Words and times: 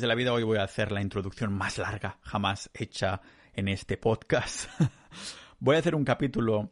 De 0.00 0.06
la 0.06 0.14
vida, 0.14 0.32
hoy 0.32 0.42
voy 0.42 0.56
a 0.56 0.62
hacer 0.62 0.90
la 0.90 1.02
introducción 1.02 1.52
más 1.52 1.76
larga 1.76 2.16
jamás 2.22 2.70
hecha 2.72 3.20
en 3.52 3.68
este 3.68 3.98
podcast. 3.98 4.70
voy 5.58 5.76
a 5.76 5.80
hacer 5.80 5.94
un 5.94 6.04
capítulo 6.04 6.70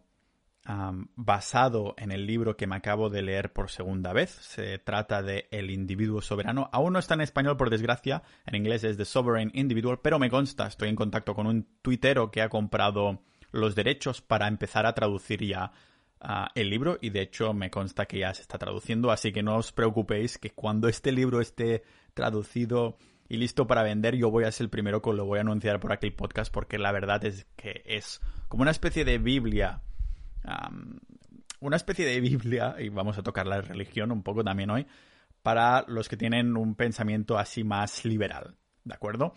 basado 1.17 1.95
en 1.99 2.13
el 2.13 2.27
libro 2.27 2.57
que 2.57 2.67
me 2.67 2.77
acabo 2.77 3.11
de 3.11 3.21
leer 3.21 3.53
por 3.53 3.71
segunda 3.71 4.15
vez. 4.15 4.31
Se 4.31 4.79
trata 4.79 5.23
de 5.23 5.49
El 5.51 5.71
individuo 5.71 6.23
soberano. 6.23 6.71
Aún 6.73 6.95
no 6.95 6.99
está 6.99 7.13
en 7.13 7.21
español, 7.21 7.59
por 7.59 7.69
desgracia. 7.69 8.23
En 8.47 8.55
inglés 8.55 8.85
es 8.85 8.97
The 8.97 9.05
Sovereign 9.05 9.51
Individual, 9.53 10.01
pero 10.03 10.19
me 10.19 10.31
consta, 10.31 10.67
estoy 10.67 10.89
en 10.89 10.97
contacto 10.97 11.35
con 11.35 11.47
un 11.47 11.69
tuitero 11.83 12.31
que 12.31 12.41
ha 12.41 12.49
comprado 12.49 13.23
los 13.53 13.75
derechos 13.75 14.23
para 14.23 14.49
empezar 14.49 14.87
a 14.87 14.95
traducir 14.95 15.45
ya 15.45 15.73
el 16.55 16.69
libro 16.71 16.99
y 17.01 17.11
de 17.11 17.23
hecho 17.23 17.53
me 17.55 17.71
consta 17.71 18.07
que 18.07 18.19
ya 18.19 18.35
se 18.35 18.43
está 18.43 18.59
traduciendo, 18.59 19.11
así 19.11 19.33
que 19.33 19.43
no 19.43 19.57
os 19.57 19.73
preocupéis 19.73 20.39
que 20.39 20.51
cuando 20.51 20.89
este 20.89 21.13
libro 21.13 21.41
esté 21.41 21.83
traducido 22.15 22.99
y 23.31 23.37
listo 23.37 23.69
para 23.69 23.85
vender, 23.85 24.17
yo 24.17 24.29
voy 24.29 24.43
a 24.43 24.51
ser 24.51 24.65
el 24.65 24.71
primero 24.71 25.01
que 25.01 25.13
lo 25.13 25.25
voy 25.25 25.39
a 25.39 25.43
anunciar 25.43 25.79
por 25.79 25.93
aquí 25.93 26.09
el 26.09 26.15
podcast 26.15 26.53
porque 26.53 26.79
la 26.79 26.91
verdad 26.91 27.25
es 27.25 27.47
que 27.55 27.81
es 27.87 28.21
como 28.49 28.63
una 28.63 28.73
especie 28.73 29.05
de 29.05 29.19
Biblia. 29.19 29.83
una 31.61 31.77
especie 31.77 32.05
de 32.05 32.21
Biblia, 32.21 32.75
y 32.81 32.89
vamos 32.89 33.19
a 33.19 33.23
tocar 33.23 33.47
la 33.47 33.61
religión 33.61 34.11
un 34.11 34.25
poco 34.25 34.43
también 34.43 34.71
hoy, 34.71 34.85
para 35.43 35.85
los 35.87 36.09
que 36.09 36.17
tienen 36.17 36.57
un 36.57 36.75
pensamiento 36.75 37.39
así 37.39 37.63
más 37.63 38.05
liberal, 38.05 38.57
¿de 38.83 38.95
acuerdo? 38.95 39.33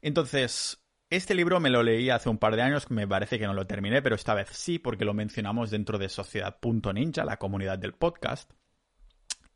Entonces, 0.00 0.86
este 1.10 1.34
libro 1.34 1.58
me 1.58 1.70
lo 1.70 1.82
leí 1.82 2.10
hace 2.10 2.28
un 2.28 2.38
par 2.38 2.54
de 2.54 2.62
años, 2.62 2.88
me 2.92 3.08
parece 3.08 3.40
que 3.40 3.46
no 3.46 3.54
lo 3.54 3.66
terminé, 3.66 4.00
pero 4.00 4.14
esta 4.14 4.34
vez 4.34 4.50
sí, 4.52 4.78
porque 4.78 5.04
lo 5.04 5.12
mencionamos 5.12 5.72
dentro 5.72 5.98
de 5.98 6.08
Sociedad.ninja, 6.08 7.24
la 7.24 7.38
comunidad 7.38 7.80
del 7.80 7.94
podcast. 7.94 8.52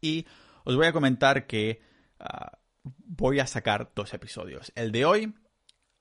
Y 0.01 0.27
os 0.65 0.75
voy 0.75 0.87
a 0.87 0.93
comentar 0.93 1.47
que 1.47 1.81
ah, 2.19 2.59
voy 2.99 3.41
a 3.41 3.47
sacar 3.47 3.93
dos 3.95 4.15
episodios. 4.15 4.73
El 4.75 4.93
de 4.93 5.05
hoy, 5.05 5.35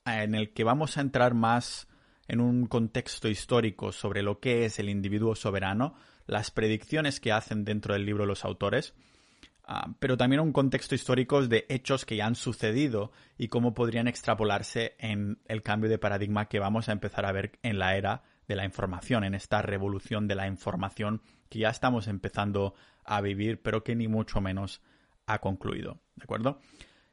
en 0.05 0.36
el 0.36 0.54
que 0.54 0.64
vamos 0.64 0.98
a 0.98 1.02
entrar 1.02 1.34
más 1.34 1.88
en 2.28 2.42
un 2.42 2.67
contexto 2.67 3.28
histórico 3.28 3.92
sobre 3.92 4.23
lo 4.23 4.39
que 4.39 4.66
es 4.66 4.80
el 4.80 4.89
individuo 4.89 5.36
soberano, 5.36 5.95
las 6.25 6.52
predicciones 6.52 7.20
que 7.20 7.31
hacen 7.31 7.64
dentro 7.66 7.94
del 7.94 8.06
libro 8.06 8.25
los 8.25 8.44
autores, 8.44 8.94
Ah, 9.70 9.94
pero 10.00 10.16
también 10.16 10.39
un 10.39 10.53
contexto 10.53 10.95
histórico 10.95 11.45
de 11.45 11.66
hechos 11.67 12.06
que 12.06 12.16
ya 12.16 12.25
han 12.25 12.36
sucedido 12.36 13.12
y 13.38 13.50
cómo 13.50 13.73
podrían 13.73 14.08
extrapolarse 14.08 14.95
en 14.97 15.40
el 15.45 15.62
cambio 15.62 15.90
de 15.90 15.97
paradigma 15.97 16.47
que 16.47 16.59
vamos 16.59 16.88
a 16.88 16.94
empezar 16.94 17.25
a 17.25 17.34
ver 17.34 17.59
en 17.64 17.78
la 17.78 17.97
era 17.97 18.23
de 18.47 18.56
la 18.56 18.64
información, 18.64 19.25
en 19.25 19.36
esta 19.36 19.62
revolución 19.62 20.25
de 20.30 20.36
la 20.36 20.47
información 20.47 21.22
que 21.50 21.59
ya 21.59 21.69
estamos 21.69 22.08
empezando 22.08 22.75
a 23.03 23.19
vivir, 23.19 23.62
pero 23.62 23.84
que 23.84 23.94
ni 23.94 24.08
mucho 24.08 24.40
menos 24.40 24.81
ha 25.28 25.39
concluido. 25.39 26.00
¿De 26.16 26.23
acuerdo? 26.23 26.59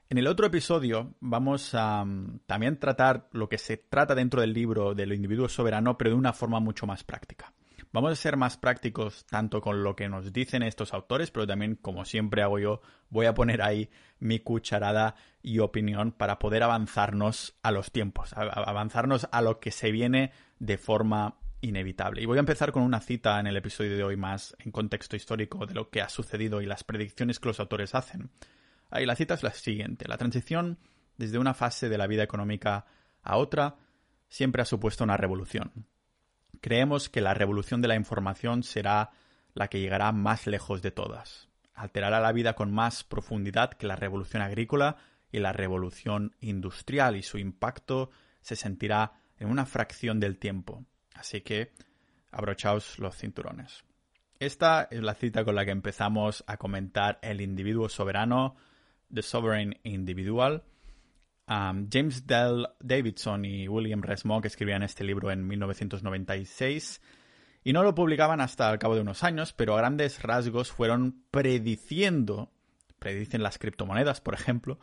En 0.08 0.18
el 0.18 0.26
otro 0.26 0.46
episodio 0.46 1.14
vamos 1.20 1.74
a 1.74 2.04
mm, 2.04 2.40
también 2.46 2.78
tratar 2.78 3.28
lo 3.32 3.48
que 3.48 3.58
se 3.58 3.76
trata 3.76 4.14
dentro 4.14 4.40
del 4.40 4.52
libro 4.52 4.94
del 4.94 5.12
individuo 5.12 5.48
soberano, 5.48 5.98
pero 5.98 6.10
de 6.10 6.16
una 6.16 6.32
forma 6.32 6.60
mucho 6.60 6.86
más 6.86 7.04
práctica. 7.04 7.52
Vamos 7.92 8.12
a 8.12 8.16
ser 8.16 8.36
más 8.36 8.56
prácticos 8.56 9.24
tanto 9.26 9.60
con 9.60 9.84
lo 9.84 9.94
que 9.94 10.08
nos 10.08 10.32
dicen 10.32 10.64
estos 10.64 10.92
autores, 10.92 11.30
pero 11.30 11.46
también, 11.46 11.76
como 11.76 12.04
siempre 12.04 12.42
hago 12.42 12.58
yo, 12.58 12.80
voy 13.08 13.26
a 13.26 13.34
poner 13.34 13.62
ahí 13.62 13.88
mi 14.18 14.40
cucharada 14.40 15.14
y 15.42 15.60
opinión 15.60 16.10
para 16.10 16.40
poder 16.40 16.64
avanzarnos 16.64 17.54
a 17.62 17.70
los 17.70 17.92
tiempos, 17.92 18.32
avanzarnos 18.32 19.28
a 19.30 19.42
lo 19.42 19.60
que 19.60 19.70
se 19.70 19.92
viene 19.92 20.32
de 20.58 20.76
forma 20.76 21.36
inevitable. 21.64 22.22
Y 22.22 22.26
voy 22.26 22.38
a 22.38 22.40
empezar 22.40 22.72
con 22.72 22.82
una 22.82 23.00
cita 23.00 23.40
en 23.40 23.46
el 23.46 23.56
episodio 23.56 23.96
de 23.96 24.04
hoy 24.04 24.16
más 24.16 24.54
en 24.58 24.70
contexto 24.70 25.16
histórico 25.16 25.66
de 25.66 25.74
lo 25.74 25.90
que 25.90 26.02
ha 26.02 26.08
sucedido 26.08 26.60
y 26.60 26.66
las 26.66 26.84
predicciones 26.84 27.40
que 27.40 27.48
los 27.48 27.60
autores 27.60 27.94
hacen. 27.94 28.30
Ahí 28.90 29.06
la 29.06 29.16
cita 29.16 29.34
es 29.34 29.42
la 29.42 29.52
siguiente. 29.52 30.06
La 30.06 30.18
transición 30.18 30.78
desde 31.16 31.38
una 31.38 31.54
fase 31.54 31.88
de 31.88 31.98
la 31.98 32.06
vida 32.06 32.22
económica 32.22 32.86
a 33.22 33.36
otra 33.38 33.76
siempre 34.28 34.62
ha 34.62 34.66
supuesto 34.66 35.04
una 35.04 35.16
revolución. 35.16 35.86
Creemos 36.60 37.08
que 37.08 37.20
la 37.20 37.34
revolución 37.34 37.80
de 37.80 37.88
la 37.88 37.96
información 37.96 38.62
será 38.62 39.10
la 39.55 39.68
que 39.68 39.80
llegará 39.80 40.12
más 40.12 40.46
lejos 40.46 40.83
de 40.83 40.90
todas. 40.90 41.48
Alterará 41.74 42.20
la 42.20 42.33
vida 42.33 42.55
con 42.55 42.72
más 42.72 43.05
profundidad 43.05 43.72
que 43.72 43.86
la 43.86 43.96
revolución 43.96 44.42
agrícola 44.42 44.96
y 45.33 45.40
la 45.40 45.52
revolución 45.52 46.36
industrial 46.40 47.16
y 47.16 47.22
su 47.22 47.39
impacto 47.39 48.10
se 48.40 48.55
sentirá 48.55 49.12
en 49.39 49.48
una 49.48 49.66
fracción 49.66 50.20
del 50.20 50.39
tiempo. 50.39 50.84
Así 51.14 51.41
que 51.41 51.73
abrochaos 52.30 52.98
los 52.98 53.17
cinturones. 53.17 53.85
Esta 54.39 54.89
es 54.91 55.01
la 55.02 55.14
cita 55.14 55.45
con 55.45 55.55
la 55.55 55.64
que 55.64 55.70
empezamos 55.70 56.45
a 56.47 56.57
comentar 56.57 57.19
el 57.23 57.41
individuo 57.41 57.89
soberano, 57.89 58.57
The 59.13 59.23
Sovereign 59.23 59.79
Individual, 59.85 60.64
James 61.47 62.27
Dell 62.27 62.67
Davidson 62.80 63.45
y 63.45 63.69
William 63.69 64.02
Resmog 64.02 64.45
escribían 64.47 64.83
este 64.83 65.05
libro 65.05 65.30
en 65.30 65.47
1996 65.47 67.01
y 67.63 67.73
no 67.73 67.83
lo 67.83 67.95
publicaban 67.95 68.41
hasta 68.41 68.73
el 68.73 68.79
cabo 68.79 68.95
de 68.95 69.02
unos 69.02 69.23
años, 69.23 69.52
pero 69.52 69.75
a 69.75 69.79
grandes 69.79 70.23
rasgos 70.23 70.73
fueron 70.73 71.23
prediciendo, 71.31 72.51
predicen 72.98 73.42
las 73.42 73.58
criptomonedas, 73.58 74.20
por 74.20 74.35
ejemplo, 74.35 74.79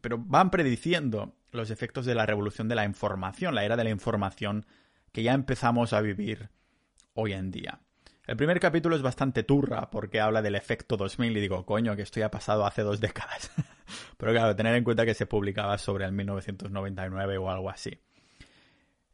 pero 0.00 0.18
van 0.18 0.50
prediciendo 0.50 1.34
los 1.50 1.70
efectos 1.70 2.06
de 2.06 2.14
la 2.14 2.26
revolución 2.26 2.68
de 2.68 2.74
la 2.74 2.84
información, 2.84 3.54
la 3.54 3.64
era 3.64 3.76
de 3.76 3.84
la 3.84 3.90
información 3.90 4.66
que 5.16 5.22
ya 5.22 5.32
empezamos 5.32 5.94
a 5.94 6.02
vivir 6.02 6.50
hoy 7.14 7.32
en 7.32 7.50
día. 7.50 7.80
El 8.26 8.36
primer 8.36 8.60
capítulo 8.60 8.96
es 8.96 9.00
bastante 9.00 9.44
turra 9.44 9.90
porque 9.90 10.20
habla 10.20 10.42
del 10.42 10.56
efecto 10.56 10.98
2000 10.98 11.34
y 11.34 11.40
digo, 11.40 11.64
coño, 11.64 11.96
que 11.96 12.02
esto 12.02 12.20
ya 12.20 12.26
ha 12.26 12.30
pasado 12.30 12.66
hace 12.66 12.82
dos 12.82 13.00
décadas. 13.00 13.50
Pero 14.18 14.32
claro, 14.32 14.54
tener 14.54 14.74
en 14.74 14.84
cuenta 14.84 15.06
que 15.06 15.14
se 15.14 15.24
publicaba 15.24 15.78
sobre 15.78 16.04
el 16.04 16.12
1999 16.12 17.38
o 17.38 17.50
algo 17.50 17.70
así. 17.70 17.98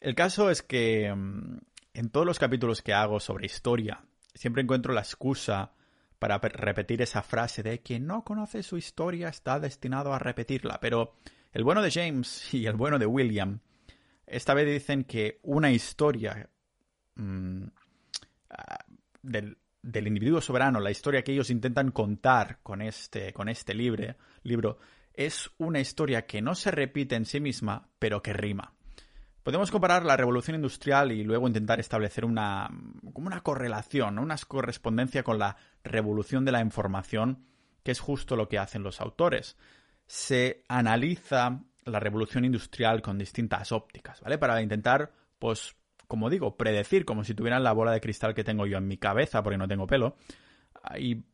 El 0.01 0.17
caso 0.17 0.51
es 0.51 0.65
que 0.65 1.15
mm, 1.15 1.59
en 1.95 2.11
todos 2.11 2.27
los 2.27 2.41
capítulos 2.41 2.83
que 2.83 2.95
hago 2.95 3.21
sobre 3.21 3.47
historia, 3.47 4.05
siempre 4.35 4.65
encuentro 4.65 4.93
la 4.93 5.03
excusa 5.03 5.71
para 6.19 6.39
repetir 6.39 7.01
esa 7.01 7.23
frase 7.23 7.63
de 7.63 7.79
quien 7.79 8.09
no 8.09 8.25
conoce 8.25 8.65
su 8.65 8.77
historia 8.77 9.29
está 9.29 9.61
destinado 9.61 10.13
a 10.13 10.19
repetirla. 10.19 10.81
Pero 10.81 11.15
el 11.53 11.63
bueno 11.63 11.81
de 11.81 11.93
James 11.93 12.53
y 12.53 12.67
el 12.67 12.75
bueno 12.75 12.99
de 12.99 13.07
William, 13.07 13.61
esta 14.33 14.55
vez 14.55 14.67
dicen 14.67 15.05
que 15.05 15.39
una 15.43 15.71
historia 15.71 16.49
mm, 17.17 17.65
del, 19.23 19.57
individuo 19.83 20.41
soberano, 20.41 20.81
la 20.81 20.91
historia 20.91 21.23
que 21.23 21.33
ellos 21.33 21.51
intentan 21.51 21.91
contar 21.91 22.61
con 22.63 22.81
este, 22.81 23.33
con 23.33 23.49
este 23.49 23.75
libro, 23.75 24.79
es 25.13 25.51
una 25.59 25.81
historia 25.81 26.27
que 26.27 26.41
no 26.41 26.55
se 26.55 26.71
repite 26.71 27.15
en 27.15 27.27
sí 27.27 27.41
misma, 27.41 27.89
pero 27.99 28.23
que 28.23 28.33
rima. 28.33 28.73
Podemos 29.43 29.71
comparar 29.71 30.05
la 30.05 30.17
revolución 30.17 30.55
industrial 30.55 31.13
y 31.13 31.25
luego 31.25 31.49
intentar 31.49 31.81
establecer 31.81 32.25
una, 32.25 32.71
como 33.13 33.27
una 33.27 33.43
correlación, 33.43 34.19
una 34.19 34.37
correspondencia 34.49 35.25
con 35.25 35.39
la 35.39 35.57
revolución 35.85 36.45
de 36.45 36.53
la 36.53 36.61
información, 36.61 37.45
que 37.83 37.91
es 37.91 38.01
justo 38.01 38.37
lo 38.37 38.49
que 38.49 38.59
hacen 38.59 38.83
los 38.83 39.01
autores. 39.01 39.57
Se 40.07 40.65
analiza 40.69 41.65
la 41.85 42.01
revolución 42.01 42.45
industrial 42.45 43.03
con 43.03 43.19
distintas 43.19 43.73
ópticas, 43.73 44.21
¿vale? 44.21 44.39
Para 44.39 44.63
intentar, 44.63 45.13
pues, 45.39 45.77
como 46.07 46.31
digo, 46.31 46.57
predecir, 46.57 47.05
como 47.05 47.25
si 47.25 47.35
tuvieran 47.35 47.63
la 47.63 47.73
bola 47.73 47.93
de 47.93 48.01
cristal 48.01 48.35
que 48.35 48.45
tengo 48.45 48.67
yo 48.67 48.79
en 48.79 48.87
mi 48.87 48.99
cabeza, 48.99 49.43
porque 49.43 49.59
no 49.59 49.69
tengo 49.69 49.87
pelo. 49.87 50.17
Y 50.99 51.25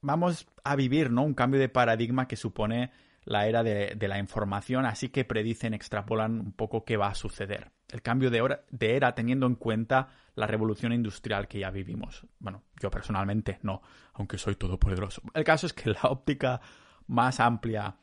vamos 0.00 0.46
a 0.64 0.76
vivir, 0.76 1.10
¿no? 1.10 1.22
Un 1.22 1.34
cambio 1.34 1.60
de 1.60 1.68
paradigma 1.68 2.28
que 2.28 2.36
supone 2.36 2.90
la 3.24 3.46
era 3.46 3.62
de, 3.62 3.96
la 4.08 4.18
información, 4.18 4.86
así 4.86 5.10
que 5.10 5.24
predicen, 5.24 5.74
extrapolan 5.74 6.40
un 6.40 6.52
poco 6.52 6.84
qué 6.84 6.96
va 6.96 7.08
a 7.08 7.14
suceder. 7.14 7.72
El 7.90 8.00
cambio 8.00 8.30
de, 8.30 8.58
de, 8.70 8.96
era 8.96 9.14
teniendo 9.14 9.46
en 9.46 9.54
cuenta 9.54 10.08
la 10.34 10.46
revolución 10.46 10.92
industrial 10.92 11.46
que 11.46 11.58
ya 11.58 11.70
vivimos. 11.70 12.26
Bueno, 12.38 12.62
yo 12.80 12.90
personalmente 12.90 13.58
no, 13.62 13.82
aunque 14.14 14.38
soy 14.38 14.54
todopoderoso. 14.54 15.20
El 15.34 15.44
caso 15.44 15.66
es 15.66 15.74
que 15.74 15.90
la 15.90 16.02
óptica 16.04 16.60
más 17.06 17.40
amplia 17.40 17.96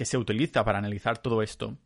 que 0.00 0.06
se 0.06 0.16
utiliza 0.16 0.64
para 0.64 0.78
analizar 0.78 1.18
todo 1.18 1.42
esto 1.42 1.76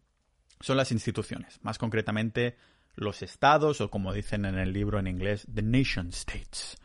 son 0.60 0.76
las 0.76 0.92
instituciones, 0.92 1.58
más 1.62 1.78
concretamente 1.78 2.56
los 2.94 3.22
estados 3.22 3.80
o 3.80 3.90
como 3.90 4.12
dicen 4.12 4.44
en 4.44 4.56
el 4.56 4.72
libro 4.72 5.00
en 5.00 5.08
inglés, 5.08 5.48
the 5.52 5.62
nation 5.62 6.10
states. 6.10 6.76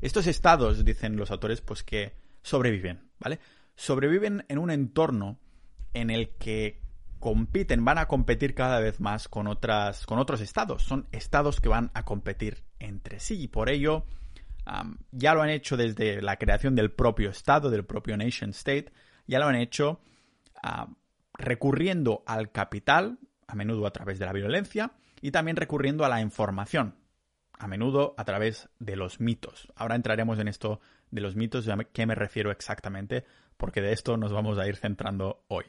Estos 0.00 0.26
estados, 0.26 0.84
dicen 0.84 1.14
los 1.14 1.30
autores, 1.30 1.60
pues 1.60 1.84
que 1.84 2.16
sobreviven, 2.42 3.12
¿vale? 3.20 3.38
Sobreviven 3.76 4.44
en 4.48 4.58
un 4.58 4.72
entorno 4.72 5.38
en 5.94 6.10
el 6.10 6.30
que 6.30 6.80
compiten, 7.20 7.84
van 7.84 7.98
a 7.98 8.08
competir 8.08 8.52
cada 8.56 8.80
vez 8.80 8.98
más 8.98 9.28
con 9.28 9.46
otras, 9.46 10.04
con 10.04 10.18
otros 10.18 10.40
estados. 10.40 10.82
Son 10.82 11.06
estados 11.12 11.60
que 11.60 11.68
van 11.68 11.92
a 11.94 12.04
competir 12.04 12.64
entre 12.80 13.20
sí 13.20 13.40
y 13.40 13.46
por 13.46 13.70
ello 13.70 14.04
ya 15.12 15.34
lo 15.34 15.42
han 15.42 15.50
hecho 15.50 15.76
desde 15.76 16.20
la 16.22 16.38
creación 16.38 16.74
del 16.74 16.90
propio 16.90 17.30
estado, 17.30 17.70
del 17.70 17.84
propio 17.84 18.16
nation 18.16 18.50
state, 18.50 18.92
ya 19.28 19.38
lo 19.38 19.46
han 19.46 19.54
hecho 19.54 20.00
recurriendo 21.34 22.22
al 22.26 22.52
capital, 22.52 23.18
a 23.46 23.54
menudo 23.54 23.86
a 23.86 23.92
través 23.92 24.18
de 24.18 24.26
la 24.26 24.32
violencia, 24.32 24.92
y 25.20 25.30
también 25.30 25.56
recurriendo 25.56 26.04
a 26.04 26.08
la 26.08 26.20
información, 26.20 26.96
a 27.52 27.68
menudo 27.68 28.14
a 28.16 28.24
través 28.24 28.68
de 28.78 28.96
los 28.96 29.20
mitos. 29.20 29.72
Ahora 29.76 29.94
entraremos 29.94 30.38
en 30.38 30.48
esto 30.48 30.80
de 31.10 31.20
los 31.20 31.36
mitos, 31.36 31.68
a 31.68 31.76
qué 31.84 32.06
me 32.06 32.14
refiero 32.14 32.50
exactamente, 32.50 33.24
porque 33.56 33.80
de 33.80 33.92
esto 33.92 34.16
nos 34.16 34.32
vamos 34.32 34.58
a 34.58 34.66
ir 34.66 34.76
centrando 34.76 35.44
hoy. 35.48 35.64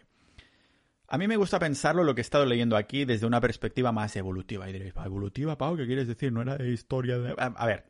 A 1.08 1.18
mí 1.18 1.28
me 1.28 1.38
gusta 1.38 1.60
pensarlo 1.60 2.04
lo 2.04 2.16
que 2.16 2.22
he 2.22 2.24
estado 2.24 2.46
leyendo 2.46 2.76
aquí 2.76 3.06
desde 3.06 3.28
una 3.28 3.40
perspectiva 3.40 3.92
más 3.92 4.16
evolutiva. 4.16 4.68
Y 4.68 4.74
diréis, 4.74 4.94
¿evolutiva, 5.06 5.58
Pau? 5.58 5.78
¿Qué 5.78 5.86
quieres 5.86 6.08
decir? 6.08 6.32
No 6.32 6.42
era 6.42 6.64
historia 6.66 7.20
de... 7.20 7.36
A, 7.38 7.66
ver, 7.68 7.86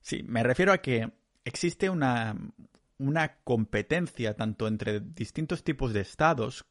sí, 0.00 0.22
me 0.22 0.42
refiero 0.42 0.72
a 0.72 0.78
que 0.78 1.10
existe 1.44 1.90
una, 1.90 2.34
una 2.98 3.38
competencia 3.44 4.34
tanto 4.34 4.66
entre 4.66 5.00
distintos 5.00 5.62
tipos 5.64 5.92
de 5.92 6.00
estados, 6.00 6.66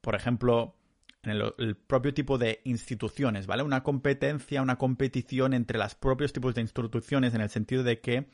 por 0.00 0.14
ejemplo, 0.14 0.74
en 1.22 1.30
el, 1.30 1.76
propio 1.76 2.14
tipo 2.14 2.38
de 2.38 2.60
instituciones, 2.64 3.46
¿vale? 3.46 3.62
Una 3.62 3.82
competencia, 3.82 4.62
una 4.62 4.76
competición 4.76 5.52
entre 5.52 5.78
los 5.78 5.94
propios 5.94 6.32
tipos 6.32 6.54
de 6.54 6.62
instituciones 6.62 7.34
en 7.34 7.40
el 7.40 7.50
sentido 7.50 7.82
de 7.82 8.00
que 8.00 8.28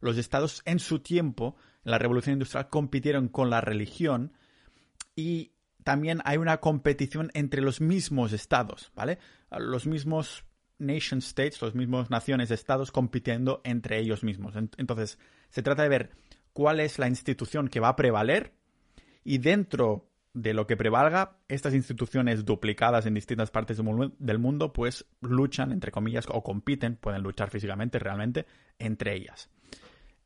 los 0.00 0.18
estados 0.18 0.62
en 0.64 0.80
su 0.80 0.98
tiempo, 0.98 1.56
en 1.84 1.92
la 1.92 1.98
revolución 1.98 2.32
industrial, 2.32 2.68
compitieron 2.68 3.28
con 3.28 3.48
la 3.48 3.60
religión 3.60 4.32
y 5.14 5.52
también 5.84 6.20
hay 6.24 6.38
una 6.38 6.58
competición 6.58 7.30
entre 7.34 7.62
los 7.62 7.80
mismos 7.80 8.32
estados, 8.32 8.90
¿vale? 8.96 9.18
Los 9.56 9.86
mismos 9.86 10.44
nation 10.78 11.18
states, 11.20 11.60
los 11.62 11.74
mismos 11.74 12.10
naciones, 12.10 12.50
estados 12.50 12.92
compitiendo 12.92 13.60
entre 13.64 13.98
ellos 13.98 14.22
mismos. 14.22 14.54
Entonces, 14.76 15.18
se 15.50 15.62
trata 15.62 15.82
de 15.82 15.88
ver 15.88 16.10
cuál 16.52 16.80
es 16.80 16.98
la 16.98 17.08
institución 17.08 17.68
que 17.68 17.80
va 17.80 17.88
a 17.88 17.96
prevaler 17.96 18.52
y 19.24 19.38
dentro 19.38 20.08
de 20.36 20.52
lo 20.52 20.66
que 20.66 20.76
prevalga, 20.76 21.38
estas 21.48 21.72
instituciones 21.72 22.44
duplicadas 22.44 23.06
en 23.06 23.14
distintas 23.14 23.50
partes 23.50 23.80
del 24.18 24.38
mundo, 24.38 24.72
pues 24.74 25.06
luchan, 25.22 25.72
entre 25.72 25.90
comillas, 25.90 26.26
o 26.28 26.42
compiten, 26.42 26.96
pueden 26.96 27.22
luchar 27.22 27.48
físicamente, 27.48 27.98
realmente, 27.98 28.44
entre 28.78 29.14
ellas. 29.14 29.48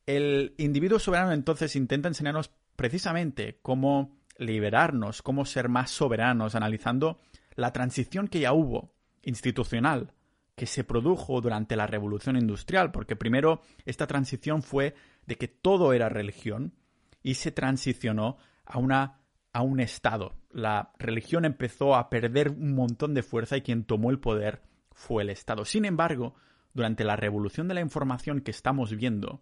El 0.05 0.53
individuo 0.57 0.99
soberano 0.99 1.31
entonces 1.31 1.77
intenta 1.77 2.09
enseñarnos 2.09 2.51
precisamente 2.75 3.59
cómo 3.61 4.17
liberarnos, 4.37 5.21
cómo 5.21 5.45
ser 5.45 5.69
más 5.69 5.91
soberanos, 5.91 6.55
analizando 6.55 7.21
la 7.55 7.71
transición 7.71 8.27
que 8.27 8.41
ya 8.41 8.51
hubo 8.51 8.93
institucional 9.23 10.13
que 10.61 10.67
se 10.67 10.83
produjo 10.83 11.41
durante 11.41 11.75
la 11.75 11.87
revolución 11.87 12.37
industrial, 12.37 12.91
porque 12.91 13.15
primero 13.15 13.63
esta 13.83 14.05
transición 14.05 14.61
fue 14.61 14.93
de 15.25 15.35
que 15.35 15.47
todo 15.47 15.91
era 15.91 16.07
religión 16.07 16.75
y 17.23 17.33
se 17.33 17.51
transicionó 17.51 18.37
a 18.63 18.77
una 18.77 19.21
a 19.53 19.63
un 19.63 19.79
estado. 19.79 20.35
La 20.51 20.93
religión 20.99 21.45
empezó 21.45 21.95
a 21.95 22.11
perder 22.11 22.49
un 22.49 22.75
montón 22.75 23.15
de 23.15 23.23
fuerza 23.23 23.57
y 23.57 23.63
quien 23.63 23.85
tomó 23.85 24.11
el 24.11 24.19
poder 24.19 24.61
fue 24.91 25.23
el 25.23 25.31
Estado. 25.31 25.65
Sin 25.65 25.83
embargo, 25.83 26.35
durante 26.75 27.05
la 27.05 27.15
revolución 27.15 27.67
de 27.67 27.73
la 27.73 27.81
información 27.81 28.41
que 28.41 28.51
estamos 28.51 28.95
viendo, 28.95 29.41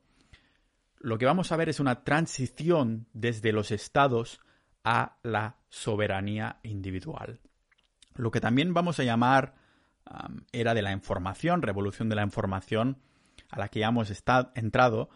lo 1.00 1.18
que 1.18 1.26
vamos 1.26 1.52
a 1.52 1.58
ver 1.58 1.68
es 1.68 1.82
una 1.82 2.06
transición 2.06 3.08
desde 3.12 3.52
los 3.52 3.72
estados 3.72 4.40
a 4.86 5.18
la 5.24 5.58
soberanía 5.68 6.62
individual. 6.64 7.42
Lo 8.16 8.32
que 8.32 8.40
también 8.40 8.74
vamos 8.74 9.02
a 9.02 9.04
llamar 9.04 9.59
era 10.52 10.74
de 10.74 10.82
la 10.82 10.92
información, 10.92 11.62
revolución 11.62 12.10
de 12.10 12.16
la 12.16 12.24
información, 12.24 12.98
a 13.50 13.60
la 13.60 13.70
que 13.70 13.80
ya 13.80 13.88
hemos 13.88 14.12
entrado, 14.56 15.10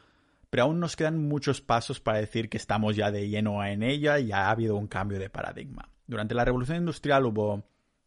pero 0.50 0.64
aún 0.64 0.80
nos 0.80 0.96
quedan 0.96 1.18
muchos 1.18 1.62
pasos 1.62 2.00
para 2.00 2.20
decir 2.20 2.50
que 2.50 2.58
estamos 2.58 2.96
ya 2.96 3.12
de 3.12 3.28
lleno 3.28 3.64
en 3.66 3.84
ella 3.84 4.20
y 4.20 4.32
ha 4.32 4.50
habido 4.50 4.76
un 4.76 4.88
cambio 4.88 5.20
de 5.20 5.30
paradigma. 5.30 5.90
Durante 6.06 6.36
la 6.36 6.46
revolución 6.46 6.78
industrial 6.78 7.26
hubo, 7.26 7.64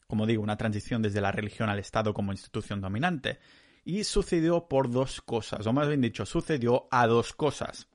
como 0.07 0.27
digo, 0.27 0.43
una 0.43 0.57
transición 0.57 1.03
desde 1.03 1.21
la 1.21 1.33
religión 1.33 1.69
al 1.69 1.79
Estado 1.79 2.15
como 2.15 2.33
institución 2.33 2.81
dominante, 2.81 3.39
y 3.85 4.05
sucedió 4.05 4.69
por 4.69 4.91
dos 4.91 5.21
cosas, 5.21 5.67
o 5.67 5.73
más 5.73 5.87
bien 5.87 6.01
dicho, 6.01 6.27
sucedió 6.27 6.89
a 6.91 7.07
dos 7.07 7.33
cosas, 7.33 7.89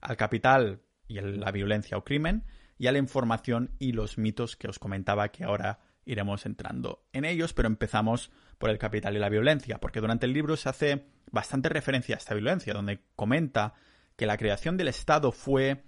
al 0.00 0.16
capital 0.16 0.82
y 1.08 1.20
la 1.20 1.50
violencia 1.50 1.96
o 1.96 2.04
crimen, 2.04 2.44
y 2.78 2.86
a 2.86 2.92
la 2.92 2.98
información 2.98 3.70
y 3.78 3.92
los 3.92 4.18
mitos 4.18 4.56
que 4.56 4.68
os 4.68 4.78
comentaba 4.78 5.28
que 5.28 5.44
ahora 5.44 5.80
iremos 6.04 6.46
entrando 6.46 7.04
en 7.12 7.24
ellos, 7.24 7.52
pero 7.52 7.68
empezamos 7.68 8.30
por 8.58 8.70
el 8.70 8.78
capital 8.78 9.16
y 9.16 9.18
la 9.18 9.28
violencia, 9.28 9.78
porque 9.78 10.00
durante 10.00 10.26
el 10.26 10.32
libro 10.32 10.56
se 10.56 10.68
hace 10.68 11.06
bastante 11.30 11.68
referencia 11.68 12.14
a 12.14 12.18
esta 12.18 12.34
violencia, 12.34 12.74
donde 12.74 13.00
comenta 13.16 13.74
que 14.16 14.26
la 14.26 14.36
creación 14.36 14.76
del 14.76 14.88
Estado 14.88 15.32
fue 15.32 15.84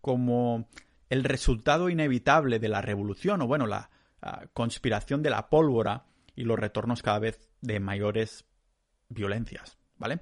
como 0.00 0.68
el 1.08 1.24
resultado 1.24 1.88
inevitable 1.88 2.58
de 2.58 2.68
la 2.68 2.82
revolución, 2.82 3.42
o 3.42 3.46
bueno, 3.46 3.66
la 3.66 3.90
conspiración 4.52 5.22
de 5.22 5.30
la 5.30 5.48
pólvora 5.48 6.06
y 6.34 6.44
los 6.44 6.58
retornos 6.58 7.02
cada 7.02 7.18
vez 7.18 7.48
de 7.60 7.80
mayores 7.80 8.44
violencias, 9.08 9.78
¿vale? 9.96 10.20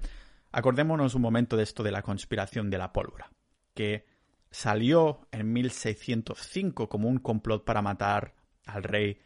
Acordémonos 0.51 1.15
un 1.15 1.21
momento 1.21 1.57
de 1.57 1.63
esto 1.63 1.83
de 1.83 1.91
la 1.91 2.01
conspiración 2.01 2.69
de 2.69 2.77
la 2.77 2.93
pólvora, 2.93 3.31
que 3.73 4.05
salió 4.49 5.27
en 5.31 5.51
1605 5.51 6.89
como 6.89 7.09
un 7.09 7.19
complot 7.19 7.65
para 7.65 7.81
matar 7.81 8.35
al 8.65 8.83
rey 8.83 9.19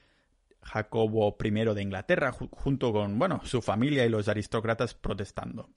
Jacobo 0.64 1.36
I 1.44 1.50
de 1.50 1.82
Inglaterra, 1.82 2.32
junto 2.32 2.94
con, 2.94 3.18
bueno, 3.18 3.42
su 3.44 3.62
familia 3.62 4.06
y 4.06 4.10
los 4.10 4.28
aristócratas 4.28 4.94
protestando. 4.94 5.70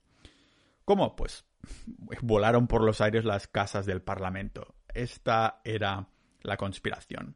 ¿Cómo? 0.85 1.15
Pues 1.15 1.45
volaron 2.21 2.67
por 2.67 2.83
los 2.83 3.01
aires 3.01 3.25
las 3.25 3.47
casas 3.47 3.85
del 3.85 4.01
Parlamento. 4.01 4.75
Esta 4.93 5.61
era 5.63 6.07
la 6.41 6.57
conspiración. 6.57 7.35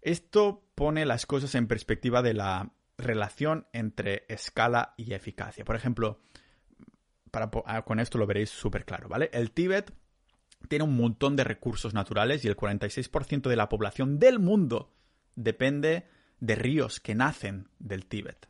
Esto 0.00 0.62
pone 0.74 1.06
las 1.06 1.26
cosas 1.26 1.54
en 1.54 1.66
perspectiva 1.66 2.22
de 2.22 2.34
la 2.34 2.72
relación 2.96 3.66
entre 3.72 4.24
escala 4.28 4.94
y 4.96 5.12
eficacia. 5.12 5.64
Por 5.64 5.76
ejemplo, 5.76 6.20
ah, 7.64 7.82
con 7.82 8.00
esto 8.00 8.18
lo 8.18 8.26
veréis 8.26 8.50
súper 8.50 8.84
claro, 8.84 9.08
¿vale? 9.08 9.30
El 9.32 9.50
Tíbet 9.50 9.92
tiene 10.68 10.84
un 10.84 10.96
montón 10.96 11.36
de 11.36 11.44
recursos 11.44 11.94
naturales 11.94 12.44
y 12.44 12.48
el 12.48 12.56
46% 12.56 13.48
de 13.48 13.56
la 13.56 13.68
población 13.68 14.18
del 14.18 14.38
mundo 14.38 14.92
depende 15.36 16.06
de 16.40 16.54
ríos 16.54 17.00
que 17.00 17.14
nacen 17.14 17.68
del 17.78 18.06
Tíbet. 18.06 18.48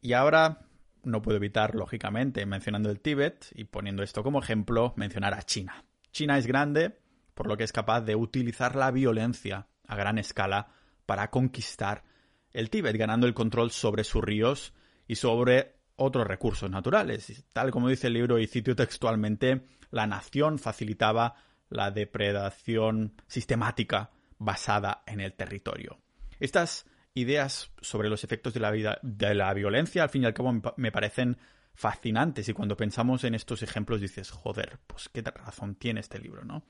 Y 0.00 0.12
ahora 0.12 0.66
no 1.02 1.22
puedo 1.22 1.36
evitar, 1.36 1.74
lógicamente, 1.74 2.44
mencionando 2.46 2.90
el 2.90 3.00
Tíbet 3.00 3.46
y 3.54 3.64
poniendo 3.64 4.02
esto 4.02 4.22
como 4.22 4.40
ejemplo, 4.40 4.92
mencionar 4.96 5.34
a 5.34 5.42
China. 5.42 5.84
China 6.10 6.38
es 6.38 6.46
grande, 6.46 6.98
por 7.34 7.46
lo 7.46 7.56
que 7.56 7.64
es 7.64 7.72
capaz 7.72 8.00
de 8.02 8.16
utilizar 8.16 8.76
la 8.76 8.90
violencia 8.90 9.68
a 9.86 9.96
gran 9.96 10.18
escala 10.18 10.68
para 11.06 11.30
conquistar 11.30 12.04
el 12.52 12.70
Tíbet, 12.70 12.96
ganando 12.96 13.26
el 13.26 13.34
control 13.34 13.70
sobre 13.70 14.04
sus 14.04 14.24
ríos 14.24 14.74
y 15.06 15.16
sobre 15.16 15.76
otros 15.96 16.26
recursos 16.26 16.70
naturales. 16.70 17.44
Tal 17.52 17.70
como 17.70 17.88
dice 17.88 18.08
el 18.08 18.14
libro 18.14 18.38
y 18.38 18.46
cito 18.46 18.74
textualmente, 18.74 19.66
la 19.90 20.06
nación 20.06 20.58
facilitaba 20.58 21.36
la 21.68 21.90
depredación 21.90 23.14
sistemática 23.26 24.10
basada 24.38 25.02
en 25.06 25.20
el 25.20 25.34
territorio. 25.34 25.98
Estas 26.40 26.86
ideas 27.14 27.70
sobre 27.80 28.08
los 28.08 28.24
efectos 28.24 28.52
de 28.54 28.60
la, 28.60 28.70
vida, 28.70 28.98
de 29.02 29.34
la 29.34 29.52
violencia, 29.54 30.02
al 30.02 30.10
fin 30.10 30.22
y 30.22 30.26
al 30.26 30.34
cabo, 30.34 30.52
me 30.76 30.92
parecen 30.92 31.38
fascinantes 31.74 32.48
y 32.48 32.54
cuando 32.54 32.76
pensamos 32.76 33.24
en 33.24 33.34
estos 33.34 33.62
ejemplos 33.62 34.00
dices, 34.00 34.30
joder, 34.30 34.78
pues 34.86 35.08
qué 35.10 35.22
razón 35.22 35.74
tiene 35.74 36.00
este 36.00 36.18
libro, 36.18 36.44
¿no? 36.44 36.64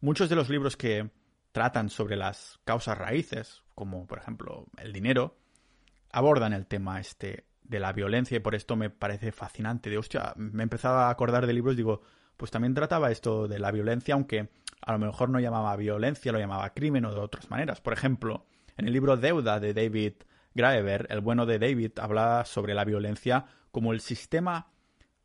Muchos 0.00 0.28
de 0.28 0.36
los 0.36 0.48
libros 0.48 0.76
que 0.76 1.10
tratan 1.52 1.88
sobre 1.88 2.16
las 2.16 2.58
causas 2.64 2.98
raíces, 2.98 3.62
como 3.74 4.06
por 4.06 4.18
ejemplo 4.18 4.66
el 4.78 4.92
dinero, 4.92 5.36
abordan 6.12 6.52
el 6.52 6.66
tema 6.66 7.00
este 7.00 7.44
de 7.62 7.80
la 7.80 7.92
violencia 7.92 8.36
y 8.36 8.40
por 8.40 8.54
esto 8.54 8.76
me 8.76 8.90
parece 8.90 9.30
fascinante. 9.30 9.90
De 9.90 9.98
hostia, 9.98 10.32
me 10.36 10.64
empezaba 10.64 11.06
a 11.06 11.10
acordar 11.10 11.46
de 11.46 11.52
libros, 11.52 11.76
digo, 11.76 12.02
pues 12.36 12.50
también 12.50 12.74
trataba 12.74 13.10
esto 13.10 13.46
de 13.46 13.58
la 13.58 13.70
violencia, 13.70 14.14
aunque 14.14 14.50
a 14.80 14.92
lo 14.92 14.98
mejor 14.98 15.28
no 15.28 15.38
llamaba 15.38 15.76
violencia, 15.76 16.32
lo 16.32 16.38
llamaba 16.38 16.74
crimen 16.74 17.04
o 17.04 17.14
de 17.14 17.20
otras 17.20 17.50
maneras. 17.50 17.80
Por 17.80 17.92
ejemplo, 17.92 18.46
en 18.80 18.86
el 18.86 18.94
libro 18.94 19.18
Deuda 19.18 19.60
de 19.60 19.74
David 19.74 20.14
Graeber, 20.54 21.06
el 21.10 21.20
bueno 21.20 21.44
de 21.44 21.58
David 21.58 21.92
habla 21.98 22.46
sobre 22.46 22.72
la 22.74 22.84
violencia 22.84 23.44
como 23.70 23.92
el 23.92 24.00
sistema 24.00 24.72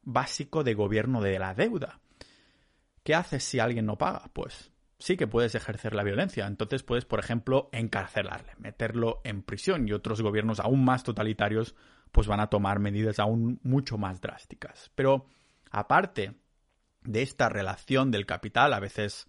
básico 0.04 0.64
de 0.64 0.74
gobierno 0.74 1.22
de 1.22 1.40
la 1.40 1.54
deuda. 1.54 2.02
¿Qué 3.02 3.16
haces 3.16 3.44
si 3.46 3.60
alguien 3.60 3.86
no 3.86 3.98
paga? 3.98 4.30
Pues 4.34 4.72
sí 5.00 5.16
que 5.16 5.26
puedes 5.26 5.56
ejercer 5.56 5.96
la 5.96 6.04
violencia. 6.04 6.46
Entonces 6.46 6.84
puedes, 6.84 7.06
por 7.06 7.20
ejemplo, 7.20 7.70
encarcelarle, 7.72 8.52
meterlo 8.58 9.22
en 9.24 9.42
prisión 9.42 9.88
y 9.88 9.94
otros 9.94 10.22
gobiernos 10.22 10.60
aún 10.60 10.84
más 10.84 11.04
totalitarios 11.04 11.76
pues 12.12 12.28
van 12.28 12.42
a 12.42 12.48
tomar 12.48 12.80
medidas 12.80 13.20
aún 13.20 13.62
mucho 13.64 13.98
más 13.98 14.20
drásticas. 14.20 14.92
Pero 14.96 15.28
aparte 15.72 16.36
de 17.04 17.22
esta 17.22 17.48
relación 17.48 18.12
del 18.12 18.26
capital, 18.26 18.74
a 18.74 18.82
veces 18.82 19.28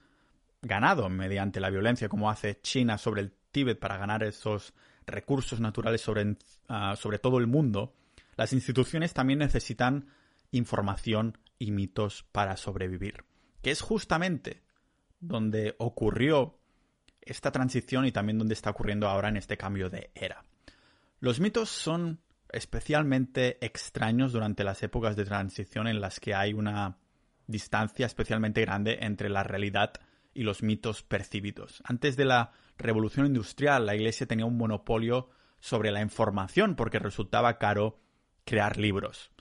ganado 0.62 1.08
mediante 1.08 1.60
la 1.60 1.70
violencia, 1.70 2.08
como 2.08 2.28
hace 2.28 2.60
China 2.60 2.98
sobre 2.98 3.20
el 3.20 3.32
Para 3.64 3.96
ganar 3.96 4.22
esos 4.22 4.74
recursos 5.06 5.60
naturales 5.60 6.00
sobre, 6.00 6.36
ah, 6.68 6.94
sobre 6.96 7.18
todo 7.18 7.38
el 7.38 7.46
mundo, 7.46 7.94
las 8.36 8.52
instituciones 8.52 9.14
también 9.14 9.38
necesitan 9.38 10.08
información 10.50 11.38
y 11.58 11.70
mitos 11.70 12.24
para 12.32 12.56
sobrevivir, 12.56 13.24
que 13.62 13.70
es 13.70 13.80
justamente 13.80 14.62
donde 15.20 15.74
ocurrió 15.78 16.58
esta 17.22 17.50
transición 17.50 18.04
y 18.04 18.12
también 18.12 18.38
donde 18.38 18.54
está 18.54 18.70
ocurriendo 18.70 19.08
ahora 19.08 19.28
en 19.28 19.36
este 19.36 19.56
cambio 19.56 19.90
de 19.90 20.10
era. 20.14 20.44
Los 21.18 21.40
mitos 21.40 21.70
son 21.70 22.20
especialmente 22.52 23.64
extraños 23.64 24.32
durante 24.32 24.64
las 24.64 24.82
épocas 24.82 25.16
de 25.16 25.24
transición 25.24 25.88
en 25.88 26.00
las 26.00 26.20
que 26.20 26.34
hay 26.34 26.52
una 26.52 26.98
distancia 27.46 28.06
especialmente 28.06 28.60
grande 28.60 28.98
entre 29.00 29.28
la 29.28 29.42
realidad 29.42 29.94
y 30.36 30.42
los 30.42 30.62
mitos 30.62 31.02
percibidos. 31.02 31.82
Antes 31.84 32.16
de 32.16 32.26
la 32.26 32.52
revolución 32.76 33.26
industrial, 33.26 33.86
la 33.86 33.94
Iglesia 33.94 34.26
tenía 34.26 34.46
un 34.46 34.56
monopolio 34.56 35.30
sobre 35.58 35.90
la 35.90 36.02
información 36.02 36.76
porque 36.76 36.98
resultaba 36.98 37.58
caro 37.58 37.98
crear 38.44 38.76
libros. 38.76 39.32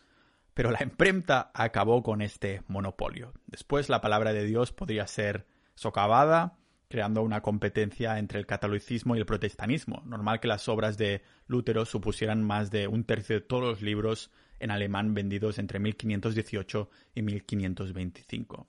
Pero 0.54 0.72
la 0.72 0.82
imprenta 0.82 1.52
acabó 1.54 2.02
con 2.02 2.22
este 2.22 2.62
monopolio. 2.68 3.34
Después 3.46 3.90
la 3.90 4.02
palabra 4.02 4.32
de 4.32 4.46
Dios 4.46 4.72
podría 4.72 5.06
ser 5.06 5.46
socavada, 5.76 6.58
creando 6.88 7.22
una 7.24 7.42
competencia 7.42 8.18
entre 8.20 8.40
el 8.40 8.46
catolicismo 8.46 9.16
y 9.16 9.20
el 9.20 9.26
protestantismo. 9.26 10.02
Normal 10.06 10.40
que 10.40 10.48
las 10.48 10.70
obras 10.70 10.98
de 10.98 11.24
Lutero 11.48 11.84
supusieran 11.84 12.42
más 12.42 12.72
de 12.72 12.88
un 12.88 13.04
tercio 13.04 13.36
de 13.36 13.42
todos 13.42 13.64
los 13.64 13.82
libros 13.82 14.32
en 14.60 14.72
alemán 14.72 15.14
vendidos 15.14 15.60
entre 15.60 15.80
1518 15.80 16.90
y 17.16 17.22
1525. 17.22 18.68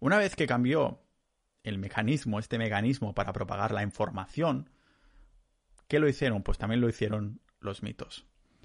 Una 0.00 0.18
vez 0.18 0.34
que 0.34 0.46
cambió 0.46 1.05
el 1.66 1.78
mecanismo, 1.78 2.38
este 2.38 2.58
mecanismo 2.58 3.14
para 3.14 3.32
propagar 3.32 3.72
la 3.72 3.82
información, 3.82 4.70
¿qué 5.88 5.98
lo 5.98 6.08
hicieron? 6.08 6.42
Pues 6.42 6.58
también 6.58 6.80
lo 6.80 6.88
hicieron 6.88 7.40
los 7.60 7.82
mitos. 7.82 8.24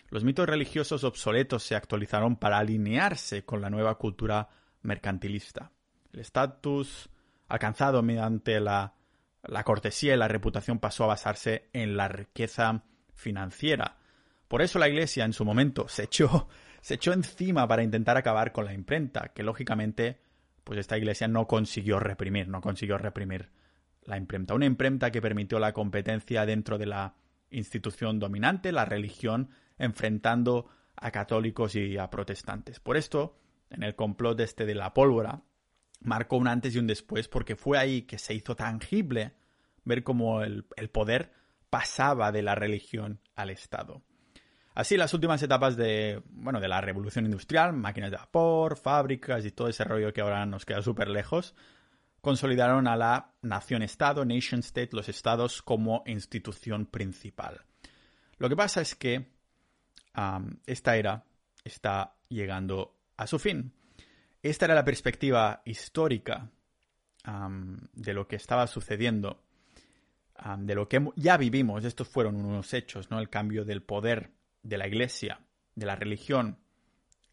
Los 0.10 0.24
mitos 0.24 0.48
religiosos 0.48 1.04
obsoletos 1.04 1.64
se 1.64 1.76
actualizaron 1.76 2.36
para 2.36 2.60
alinearse 2.60 3.44
con 3.44 3.62
la 3.62 3.70
nueva 3.70 3.98
cultura 3.98 4.50
mercantilista. 4.84 5.72
El 6.14 6.20
estatus 6.20 7.10
alcanzado 7.48 8.04
mediante 8.04 8.60
la, 8.60 8.94
la 9.44 9.64
cortesía 9.64 10.14
y 10.14 10.18
la 10.18 10.28
reputación 10.28 10.80
pasó 10.80 11.06
a 11.06 11.08
basarse 11.08 11.70
en 11.74 11.98
la 11.98 12.08
riqueza 12.08 12.84
financiera. 13.16 13.98
Por 14.48 14.62
eso 14.62 14.78
la 14.78 14.90
Iglesia 14.90 15.26
en 15.26 15.34
su 15.34 15.44
momento 15.44 15.88
se 15.88 16.04
echó, 16.04 16.50
se 16.82 16.96
echó 16.96 17.14
encima 17.14 17.68
para 17.68 17.84
intentar 17.84 18.16
acabar 18.18 18.52
con 18.52 18.66
la 18.66 18.74
imprenta, 18.74 19.32
que 19.34 19.44
lógicamente 19.44 20.20
pues 20.64 20.80
esta 20.80 20.98
Iglesia 20.98 21.28
no 21.28 21.48
consiguió 21.48 22.00
reprimir, 22.00 22.48
no 22.48 22.62
consiguió 22.62 22.98
reprimir 22.98 23.50
la 24.04 24.18
imprenta. 24.18 24.54
Una 24.54 24.66
imprenta 24.66 25.12
que 25.12 25.22
permitió 25.22 25.60
la 25.60 25.74
competencia 25.74 26.46
dentro 26.46 26.78
de 26.78 26.86
la 26.86 27.16
institución 27.50 28.20
dominante, 28.20 28.72
la 28.72 28.86
religión, 28.86 29.50
enfrentando 29.78 30.70
a 30.96 31.12
católicos 31.12 31.76
y 31.76 31.98
a 31.98 32.10
protestantes. 32.10 32.80
Por 32.80 32.98
esto, 32.98 33.38
en 33.70 33.84
el 33.84 33.96
complot 33.96 34.40
este 34.40 34.66
de 34.66 34.76
la 34.76 34.94
pólvora, 34.94 35.44
marcó 36.02 36.38
un 36.38 36.48
antes 36.48 36.76
y 36.76 36.80
un 36.80 36.88
después, 36.88 37.28
porque 37.28 37.56
fue 37.56 37.78
ahí 37.78 38.04
que 38.04 38.18
se 38.18 38.34
hizo 38.34 38.56
tangible 38.56 39.34
ver 39.84 40.04
cómo 40.04 40.42
el, 40.42 40.66
el 40.76 40.90
poder 40.90 41.34
pasaba 41.70 42.32
de 42.32 42.42
la 42.42 42.56
religión 42.56 43.22
al 43.36 43.50
Estado. 43.50 44.04
Así, 44.74 44.96
las 44.96 45.14
últimas 45.14 45.44
etapas 45.44 45.76
de, 45.76 46.24
bueno, 46.30 46.60
de 46.60 46.68
la 46.68 46.80
revolución 46.80 47.26
industrial, 47.26 47.74
máquinas 47.74 48.12
de 48.12 48.18
vapor, 48.18 48.78
fábricas 48.78 49.46
y 49.46 49.52
todo 49.52 49.68
ese 49.68 49.84
rollo 49.84 50.14
que 50.14 50.22
ahora 50.22 50.46
nos 50.46 50.66
queda 50.66 50.82
súper 50.82 51.10
lejos, 51.10 51.56
consolidaron 52.22 52.88
a 52.88 52.96
la 52.96 53.34
nación-estado, 53.42 54.24
nation-state, 54.24 54.94
los 54.94 55.10
estados 55.10 55.62
como 55.62 56.04
institución 56.06 56.86
principal. 56.86 57.66
Lo 58.38 58.48
que 58.48 58.56
pasa 58.56 58.82
es 58.82 58.96
que 58.96 59.32
esta 60.66 60.96
era 60.96 61.26
está 61.64 62.16
llegando 62.30 62.98
a 63.18 63.28
su 63.28 63.40
fin. 63.40 63.74
Esta 64.42 64.66
era 64.66 64.76
la 64.76 64.86
perspectiva 64.86 65.62
histórica 65.66 66.50
de 67.94 68.14
lo 68.14 68.28
que 68.28 68.36
estaba 68.38 68.68
sucediendo, 68.68 69.44
de 70.58 70.76
lo 70.76 70.88
que 70.88 71.06
ya 71.18 71.38
vivimos. 71.38 71.84
Estos 71.84 72.08
fueron 72.08 72.36
unos 72.38 72.74
hechos, 72.74 73.12
¿no? 73.12 73.20
El 73.20 73.30
cambio 73.30 73.66
del 73.66 73.84
poder 73.84 74.32
de 74.64 74.78
la 74.78 74.88
Iglesia, 74.88 75.42
de 75.76 75.86
la 75.86 75.96
religión, 75.96 76.60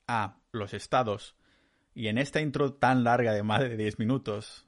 a 0.06 0.38
los 0.52 0.75
estados. 0.75 1.37
Y 1.94 2.08
en 2.08 2.18
esta 2.18 2.40
intro 2.40 2.75
tan 2.75 3.04
larga 3.04 3.32
de 3.32 3.42
más 3.42 3.61
de 3.61 3.76
10 3.76 3.99
minutos, 3.99 4.66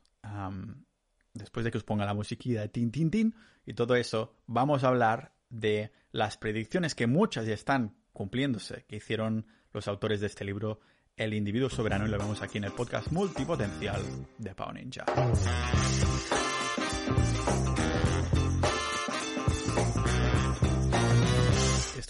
después 1.35 1.65
de 1.65 1.71
que 1.71 1.79
os 1.79 1.85
ponga 1.85 2.05
la 2.05 2.15
musiquilla 2.15 2.63
de 2.63 2.69
tin, 2.69 2.91
tin, 2.91 3.11
tin 3.11 3.35
y 3.65 3.75
todo 3.75 3.95
eso, 3.95 4.35
vamos 4.47 4.85
a 4.85 4.89
hablar 4.89 5.33
de 5.49 5.93
las 6.13 6.37
predicciones 6.37 6.95
que 6.95 7.07
muchas 7.07 7.47
ya 7.47 7.55
están 7.55 7.97
cumpliéndose, 8.13 8.85
que 8.89 8.97
hicieron 8.97 9.47
los 9.73 9.89
autores 9.89 10.21
de 10.21 10.27
este 10.27 10.45
libro, 10.45 10.81
El 11.17 11.35
individuo 11.35 11.71
soberano, 11.71 12.07
y 12.07 12.11
lo 12.11 12.19
vemos 12.19 12.43
aquí 12.43 12.59
en 12.59 12.65
el 12.65 12.73
podcast 12.73 13.11
multipotencial 13.13 14.03
de 14.39 14.55
Pau 14.55 14.73
Ninja. 14.73 15.05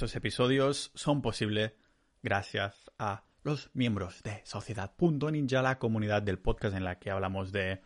Estos 0.01 0.17
episodios 0.17 0.93
son 0.95 1.21
posibles 1.21 1.75
gracias 2.23 2.91
a 2.99 3.25
los 3.43 3.69
miembros 3.75 4.23
de 4.23 4.41
Sociedad.ninja, 4.45 5.61
la 5.61 5.79
comunidad 5.79 6.23
del 6.23 6.39
podcast 6.39 6.75
en 6.75 6.85
la 6.85 6.99
que 6.99 7.11
hablamos 7.11 7.53
de 7.53 7.83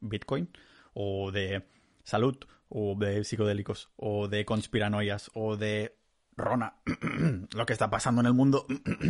Bitcoin 0.00 0.48
o 0.94 1.30
de 1.30 1.68
salud 2.04 2.38
o 2.70 2.94
de 2.98 3.22
psicodélicos 3.22 3.90
o 3.96 4.28
de 4.28 4.46
conspiranoias 4.46 5.30
o 5.34 5.58
de 5.58 5.94
Rona, 6.38 6.76
lo 7.54 7.66
que 7.66 7.74
está 7.74 7.90
pasando 7.90 8.22
en 8.22 8.28
el 8.28 8.32
mundo. 8.32 8.66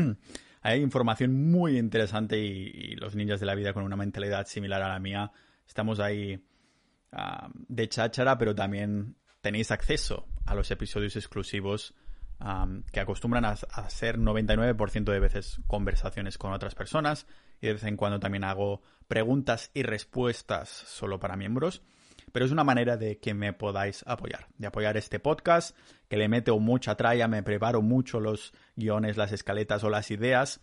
Hay 0.62 0.82
información 0.82 1.52
muy 1.52 1.78
interesante 1.78 2.38
y, 2.38 2.96
los 2.96 3.14
ninjas 3.14 3.38
de 3.38 3.46
la 3.46 3.54
vida 3.54 3.72
con 3.72 3.84
una 3.84 3.94
mentalidad 3.94 4.48
similar 4.48 4.82
a 4.82 4.88
la 4.88 4.98
mía. 4.98 5.30
Estamos 5.64 6.00
ahí 6.00 6.44
ah, 7.12 7.50
de 7.54 7.88
cháchara, 7.88 8.36
pero 8.36 8.56
también 8.56 9.14
tenéis 9.42 9.70
acceso 9.70 10.26
a 10.44 10.56
los 10.56 10.72
episodios 10.72 11.14
exclusivos 11.14 11.94
que 12.92 13.00
acostumbran 13.00 13.44
a, 13.44 13.50
a 13.50 13.90
ser 13.90 14.18
99% 14.18 15.04
de 15.04 15.20
veces 15.20 15.60
conversaciones 15.66 16.38
con 16.38 16.52
otras 16.52 16.74
personas 16.74 17.26
y 17.60 17.66
de 17.66 17.72
vez 17.74 17.84
en 17.84 17.96
cuando 17.96 18.20
también 18.20 18.44
hago 18.44 18.82
preguntas 19.08 19.70
y 19.74 19.82
respuestas 19.82 20.68
solo 20.68 21.18
para 21.18 21.36
miembros 21.36 21.82
pero 22.32 22.44
es 22.44 22.52
una 22.52 22.64
manera 22.64 22.96
de 22.96 23.18
que 23.18 23.34
me 23.34 23.52
podáis 23.52 24.04
apoyar, 24.06 24.48
de 24.56 24.66
apoyar 24.66 24.96
este 24.96 25.18
podcast, 25.18 25.76
que 26.08 26.16
le 26.16 26.28
meto 26.28 26.58
mucha 26.58 26.96
tralla, 26.96 27.28
me 27.28 27.42
preparo 27.42 27.82
mucho 27.82 28.20
los 28.20 28.52
guiones, 28.76 29.16
las 29.16 29.32
escaletas 29.32 29.84
o 29.84 29.90
las 29.90 30.10
ideas. 30.10 30.60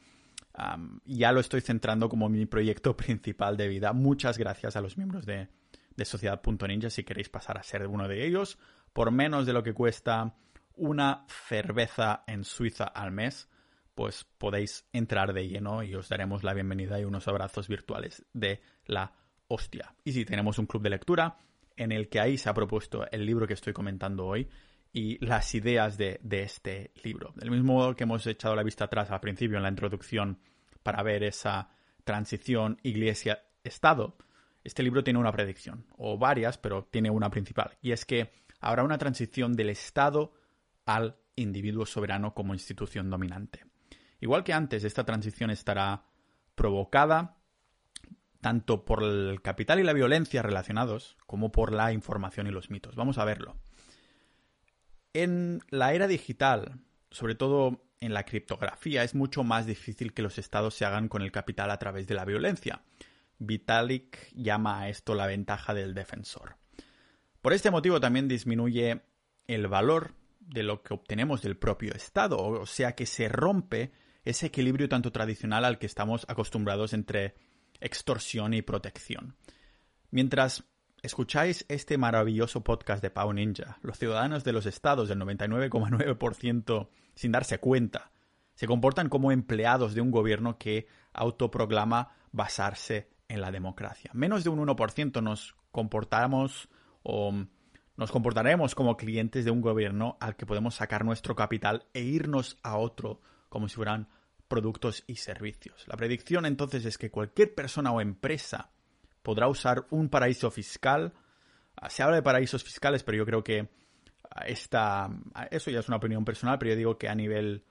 ya 1.06 1.32
lo 1.32 1.40
estoy 1.40 1.62
centrando 1.62 2.10
como 2.10 2.30
mi 2.30 2.46
proyecto 2.46 2.96
principal 2.98 3.58
de 3.58 3.68
vida. 3.68 3.94
Muchas 3.94 4.38
gracias 4.38 4.76
a 4.76 4.82
los 4.82 4.98
miembros 4.98 5.26
de, 5.26 5.50
de 5.96 6.06
Sociedad.ninja 6.06 6.90
si 6.90 7.04
queréis 7.04 7.30
pasar 7.30 7.58
a 7.58 7.64
ser 7.64 7.88
uno 7.88 8.08
de 8.08 8.26
ellos. 8.26 8.58
Por 8.94 9.12
menos 9.12 9.46
de 9.46 9.54
lo 9.54 9.64
que 9.64 9.74
cuesta 9.74 10.36
una 10.78 11.26
cerveza 11.28 12.24
en 12.28 12.44
Suiza 12.44 12.86
al 12.86 13.12
mes, 13.12 13.50
pues 13.94 14.26
podéis 14.38 14.88
entrar 14.92 15.34
de 15.34 15.48
lleno 15.48 15.84
y 15.84 15.96
os 15.96 16.10
daremos 16.10 16.44
la 16.44 16.54
bienvenida 16.54 17.00
y 17.00 17.06
unos 17.06 17.28
abrazos 17.28 17.68
virtuales 17.68 18.26
de 18.34 18.62
la 18.86 19.14
hostia. 19.48 19.96
Y 20.04 20.12
si 20.12 20.26
tenemos 20.26 20.60
un 20.60 20.66
club 20.66 20.84
de 20.84 20.90
lectura, 20.90 21.38
en 21.78 21.92
el 21.92 22.10
que 22.10 22.20
ahí 22.20 22.38
se 22.38 22.50
ha 22.50 22.54
propuesto 22.54 23.10
el 23.12 23.26
libro 23.26 23.48
que 23.48 23.54
estoy 23.54 23.74
comentando 23.74 24.26
hoy 24.26 24.50
y 24.92 25.24
las 25.26 25.54
ideas 25.56 25.98
de, 25.98 26.20
este 26.30 26.92
libro. 27.04 27.34
Del 27.36 27.52
mismo 27.52 27.74
modo 27.74 27.96
que 27.96 28.04
hemos 28.04 28.26
echado 28.28 28.56
la 28.56 28.64
vista 28.64 28.86
atrás 28.86 29.12
al 29.12 29.20
principio 29.20 29.58
en 29.58 29.64
la 29.64 29.70
introducción 29.70 30.40
para 30.84 31.04
ver 31.04 31.24
esa 31.24 31.70
transición 32.04 32.80
iglesia-estado, 32.84 34.18
este 34.64 34.84
libro 34.84 35.04
tiene 35.04 35.20
una 35.20 35.32
predicción, 35.32 35.86
o 35.98 36.18
varias, 36.18 36.58
pero 36.58 36.86
tiene 36.86 37.10
una 37.10 37.30
principal, 37.30 37.78
y 37.82 37.92
es 37.92 38.06
que 38.06 38.32
habrá 38.60 38.84
una 38.84 38.98
transición 38.98 39.54
del 39.54 39.70
Estado 39.70 40.34
al 40.86 41.18
individuo 41.36 41.86
soberano 41.86 42.34
como 42.34 42.54
institución 42.54 43.10
dominante. 43.10 43.66
Igual 44.20 44.44
que 44.44 44.54
antes, 44.54 44.84
esta 44.84 45.04
transición 45.04 45.50
estará 45.50 46.06
provocada 46.56 47.38
tanto 48.42 48.86
por 48.86 49.04
el 49.04 49.42
capital 49.42 49.80
y 49.80 49.84
la 49.84 49.94
violencia 49.94 50.42
relacionados 50.42 51.18
como 51.26 51.52
por 51.52 51.74
la 51.74 51.92
información 51.92 52.48
y 52.48 52.52
los 52.52 52.70
mitos. 52.70 52.96
Vamos 52.96 53.18
a 53.18 53.26
verlo. 53.26 53.58
En 55.14 55.62
la 55.70 55.94
era 55.94 56.08
digital, 56.08 56.80
sobre 57.10 57.36
todo 57.36 57.86
en 58.02 58.14
la 58.14 58.24
criptografía, 58.24 59.04
es 59.04 59.16
mucho 59.16 59.44
más 59.44 59.66
difícil 59.66 60.14
que 60.14 60.22
los 60.22 60.38
estados 60.38 60.76
se 60.76 60.86
hagan 60.86 61.08
con 61.08 61.22
el 61.22 61.32
capital 61.32 61.72
a 61.72 61.80
través 61.80 62.08
de 62.08 62.16
la 62.16 62.26
violencia. 62.26 62.84
Vitalik 63.40 64.32
llama 64.34 64.82
a 64.82 64.90
esto 64.90 65.16
la 65.16 65.26
ventaja 65.26 65.74
del 65.74 65.94
defensor. 65.94 66.58
Por 67.42 67.54
este 67.54 67.72
motivo 67.72 68.00
también 68.00 68.28
disminuye 68.28 69.02
el 69.48 69.68
valor 69.68 70.14
de 70.48 70.64
lo 70.64 70.82
que 70.84 70.94
obtenemos 70.94 71.42
del 71.42 71.58
propio 71.58 71.94
Estado, 71.94 72.38
o 72.38 72.66
sea 72.66 72.94
que 72.94 73.06
se 73.06 73.28
rompe 73.30 73.92
ese 74.24 74.48
equilibrio 74.48 74.90
tanto 74.90 75.12
tradicional 75.12 75.66
al 75.66 75.78
que 75.78 75.86
estamos 75.86 76.26
acostumbrados 76.28 76.94
entre 76.94 77.36
extorsión 77.80 78.54
y 78.54 78.62
protección. 78.62 79.36
Mientras 80.12 80.64
escucháis 81.02 81.66
este 81.70 81.98
maravilloso 81.98 82.64
podcast 82.64 83.02
de 83.02 83.12
Pau 83.12 83.32
Ninja, 83.34 83.78
los 83.82 83.98
ciudadanos 84.00 84.44
de 84.44 84.54
los 84.54 84.66
estados 84.66 85.10
del 85.10 85.20
99,9% 85.20 86.90
sin 87.16 87.32
darse 87.32 87.60
cuenta 87.60 88.12
se 88.56 88.68
comportan 88.68 89.10
como 89.10 89.32
empleados 89.32 89.94
de 89.94 90.02
un 90.02 90.12
gobierno 90.12 90.58
que 90.58 90.88
autoproclama 91.14 92.16
basarse 92.32 93.10
en 93.28 93.42
la 93.42 93.52
democracia. 93.52 94.12
Menos 94.14 94.44
de 94.44 94.50
un 94.50 94.66
1% 94.66 95.22
nos 95.22 95.56
comportamos 95.72 96.70
o 97.04 97.34
nos 97.98 98.12
comportaremos 98.12 98.76
como 98.76 98.98
clientes 98.98 99.46
de 99.46 99.52
un 99.52 99.62
gobierno 99.62 100.18
al 100.20 100.36
que 100.36 100.46
podemos 100.46 100.76
sacar 100.76 101.06
nuestro 101.06 101.36
capital 101.36 101.86
e 101.94 102.02
irnos 102.02 102.58
a 102.62 102.78
otro 102.78 103.22
como 103.50 103.70
si 103.70 103.76
fueran 103.76 104.10
productos 104.48 105.04
y 105.08 105.16
servicios. 105.16 105.86
La 105.88 105.96
predicción 105.96 106.46
entonces 106.46 106.86
es 106.86 106.98
que 106.98 107.10
cualquier 107.10 107.56
persona 107.56 107.92
o 107.92 108.02
empresa 108.02 108.72
podrá 109.24 109.48
usar 109.48 109.86
un 109.90 110.10
paraíso 110.10 110.52
fiscal. 110.52 111.14
Ah, 111.76 111.90
se 111.90 112.04
habla 112.04 112.18
de 112.18 112.22
paraísos 112.22 112.64
fiscales, 112.64 113.04
pero 113.04 113.18
yo 113.18 113.26
creo 113.26 113.44
que 113.44 113.70
ah, 114.30 114.46
esta, 114.46 115.06
ah, 115.34 115.48
eso 115.50 115.72
ya 115.72 115.80
es 115.80 115.88
una 115.88 115.98
opinión 115.98 116.26
personal, 116.26 116.60
pero 116.60 116.72
yo 116.72 116.78
digo 116.78 116.98
que 116.98 117.10
a 117.10 117.16
nivel 117.16 117.64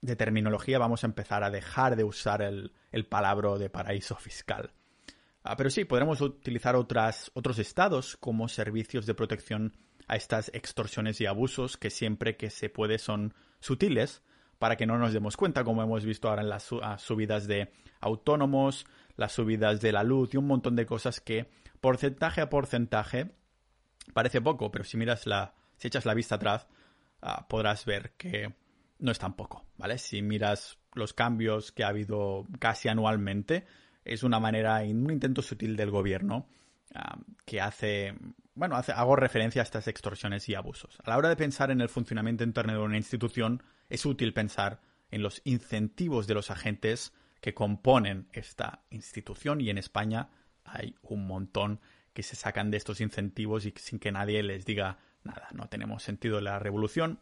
de 0.00 0.16
terminología 0.16 0.80
vamos 0.80 1.04
a 1.04 1.06
empezar 1.06 1.44
a 1.44 1.50
dejar 1.50 1.94
de 1.94 2.02
usar 2.02 2.42
el, 2.42 2.72
el 2.90 3.06
palabra 3.06 3.56
de 3.56 3.70
paraíso 3.70 4.16
fiscal. 4.16 4.72
Pero 5.56 5.70
sí, 5.70 5.84
podremos 5.84 6.20
utilizar 6.20 6.76
otros 6.76 7.58
estados 7.58 8.16
como 8.16 8.48
servicios 8.48 9.06
de 9.06 9.14
protección 9.14 9.76
a 10.06 10.16
estas 10.16 10.50
extorsiones 10.54 11.20
y 11.20 11.26
abusos 11.26 11.76
que 11.76 11.90
siempre 11.90 12.36
que 12.36 12.50
se 12.50 12.70
puede 12.70 12.98
son 12.98 13.34
sutiles 13.60 14.22
para 14.58 14.76
que 14.76 14.86
no 14.86 14.98
nos 14.98 15.12
demos 15.12 15.36
cuenta, 15.36 15.64
como 15.64 15.82
hemos 15.82 16.04
visto 16.04 16.28
ahora 16.28 16.42
en 16.42 16.48
las 16.48 16.64
subidas 16.98 17.46
de 17.46 17.72
autónomos, 18.00 18.86
las 19.16 19.32
subidas 19.32 19.80
de 19.80 19.92
la 19.92 20.02
luz 20.02 20.34
y 20.34 20.36
un 20.36 20.46
montón 20.46 20.76
de 20.76 20.86
cosas 20.86 21.20
que 21.20 21.48
porcentaje 21.80 22.40
a 22.40 22.50
porcentaje 22.50 23.30
parece 24.12 24.40
poco, 24.40 24.70
pero 24.70 24.84
si 24.84 24.96
miras 24.96 25.26
la, 25.26 25.54
si 25.76 25.88
echas 25.88 26.06
la 26.06 26.14
vista 26.14 26.36
atrás, 26.36 26.66
ah, 27.22 27.46
podrás 27.48 27.84
ver 27.84 28.12
que 28.16 28.54
no 28.98 29.12
es 29.12 29.18
tan 29.18 29.34
poco, 29.34 29.64
¿vale? 29.76 29.98
Si 29.98 30.22
miras 30.22 30.78
los 30.94 31.12
cambios 31.12 31.70
que 31.70 31.84
ha 31.84 31.88
habido 31.88 32.46
casi 32.58 32.88
anualmente, 32.88 33.66
es 34.08 34.22
una 34.22 34.40
manera, 34.40 34.80
un 34.82 35.10
intento 35.10 35.42
sutil 35.42 35.76
del 35.76 35.90
gobierno 35.90 36.48
ah, 36.94 37.18
que 37.44 37.60
hace, 37.60 38.14
bueno, 38.54 38.76
hace, 38.76 38.92
hago 38.92 39.16
referencia 39.16 39.62
a 39.62 39.64
estas 39.64 39.88
extorsiones 39.88 40.48
y 40.48 40.54
abusos. 40.54 40.98
A 41.04 41.10
la 41.10 41.16
hora 41.16 41.28
de 41.28 41.36
pensar 41.36 41.70
en 41.70 41.80
el 41.80 41.88
funcionamiento 41.88 42.44
interno 42.44 42.72
de 42.72 42.78
una 42.78 42.96
institución, 42.96 43.62
es 43.88 44.04
útil 44.06 44.32
pensar 44.32 44.80
en 45.10 45.22
los 45.22 45.40
incentivos 45.44 46.26
de 46.26 46.34
los 46.34 46.50
agentes 46.50 47.12
que 47.40 47.54
componen 47.54 48.28
esta 48.32 48.82
institución 48.90 49.60
y 49.60 49.70
en 49.70 49.78
España 49.78 50.30
hay 50.64 50.96
un 51.02 51.26
montón 51.26 51.80
que 52.12 52.22
se 52.22 52.36
sacan 52.36 52.70
de 52.70 52.76
estos 52.76 53.00
incentivos 53.00 53.64
y 53.64 53.72
sin 53.76 53.98
que 53.98 54.12
nadie 54.12 54.42
les 54.42 54.64
diga 54.64 54.98
nada. 55.22 55.48
No 55.52 55.68
tenemos 55.68 56.02
sentido 56.02 56.40
la 56.40 56.58
revolución, 56.58 57.20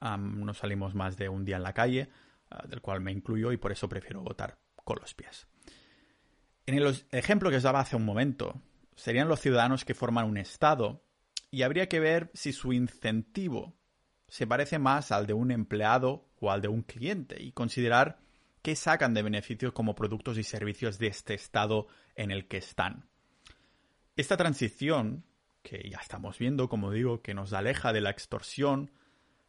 no 0.00 0.54
salimos 0.54 0.94
más 0.94 1.16
de 1.16 1.28
un 1.28 1.44
día 1.44 1.56
en 1.56 1.62
la 1.62 1.74
calle, 1.74 2.08
ah, 2.50 2.64
del 2.66 2.80
cual 2.80 3.00
me 3.00 3.12
incluyo 3.12 3.52
y 3.52 3.56
por 3.56 3.72
eso 3.72 3.88
prefiero 3.88 4.22
votar 4.22 4.58
con 4.84 4.98
los 5.00 5.14
pies. 5.14 5.46
En 6.66 6.74
el 6.76 7.04
ejemplo 7.10 7.50
que 7.50 7.56
os 7.56 7.62
daba 7.62 7.80
hace 7.80 7.96
un 7.96 8.04
momento, 8.04 8.60
serían 8.94 9.28
los 9.28 9.40
ciudadanos 9.40 9.84
que 9.84 9.94
forman 9.94 10.28
un 10.28 10.36
Estado 10.36 11.04
y 11.50 11.62
habría 11.62 11.88
que 11.88 12.00
ver 12.00 12.30
si 12.34 12.52
su 12.52 12.72
incentivo 12.72 13.74
se 14.28 14.46
parece 14.46 14.78
más 14.78 15.12
al 15.12 15.26
de 15.26 15.34
un 15.34 15.50
empleado 15.50 16.28
o 16.40 16.50
al 16.50 16.62
de 16.62 16.68
un 16.68 16.82
cliente 16.82 17.42
y 17.42 17.52
considerar 17.52 18.18
qué 18.62 18.76
sacan 18.76 19.12
de 19.12 19.22
beneficios 19.22 19.72
como 19.72 19.94
productos 19.94 20.38
y 20.38 20.44
servicios 20.44 20.98
de 20.98 21.08
este 21.08 21.34
estado 21.34 21.88
en 22.14 22.30
el 22.30 22.46
que 22.46 22.58
están. 22.58 23.08
Esta 24.16 24.36
transición, 24.36 25.24
que 25.62 25.90
ya 25.90 25.98
estamos 25.98 26.38
viendo, 26.38 26.68
como 26.68 26.92
digo, 26.92 27.22
que 27.22 27.34
nos 27.34 27.52
aleja 27.52 27.92
de 27.92 28.00
la 28.00 28.10
extorsión, 28.10 28.92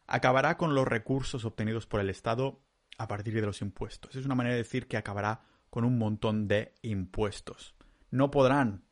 acabará 0.06 0.56
con 0.56 0.74
los 0.74 0.86
recursos 0.86 1.44
obtenidos 1.44 1.86
por 1.86 2.00
el 2.00 2.10
Estado 2.10 2.60
a 2.98 3.08
partir 3.08 3.34
de 3.34 3.46
los 3.46 3.62
impuestos. 3.62 4.16
Es 4.16 4.26
una 4.26 4.34
manera 4.34 4.54
de 4.54 4.62
decir 4.62 4.86
que 4.86 4.96
acabará 4.96 5.42
con 5.74 5.84
un 5.84 5.98
montón 5.98 6.46
de 6.46 6.72
impuestos. 6.82 7.74
No 8.12 8.30
podrán 8.30 8.84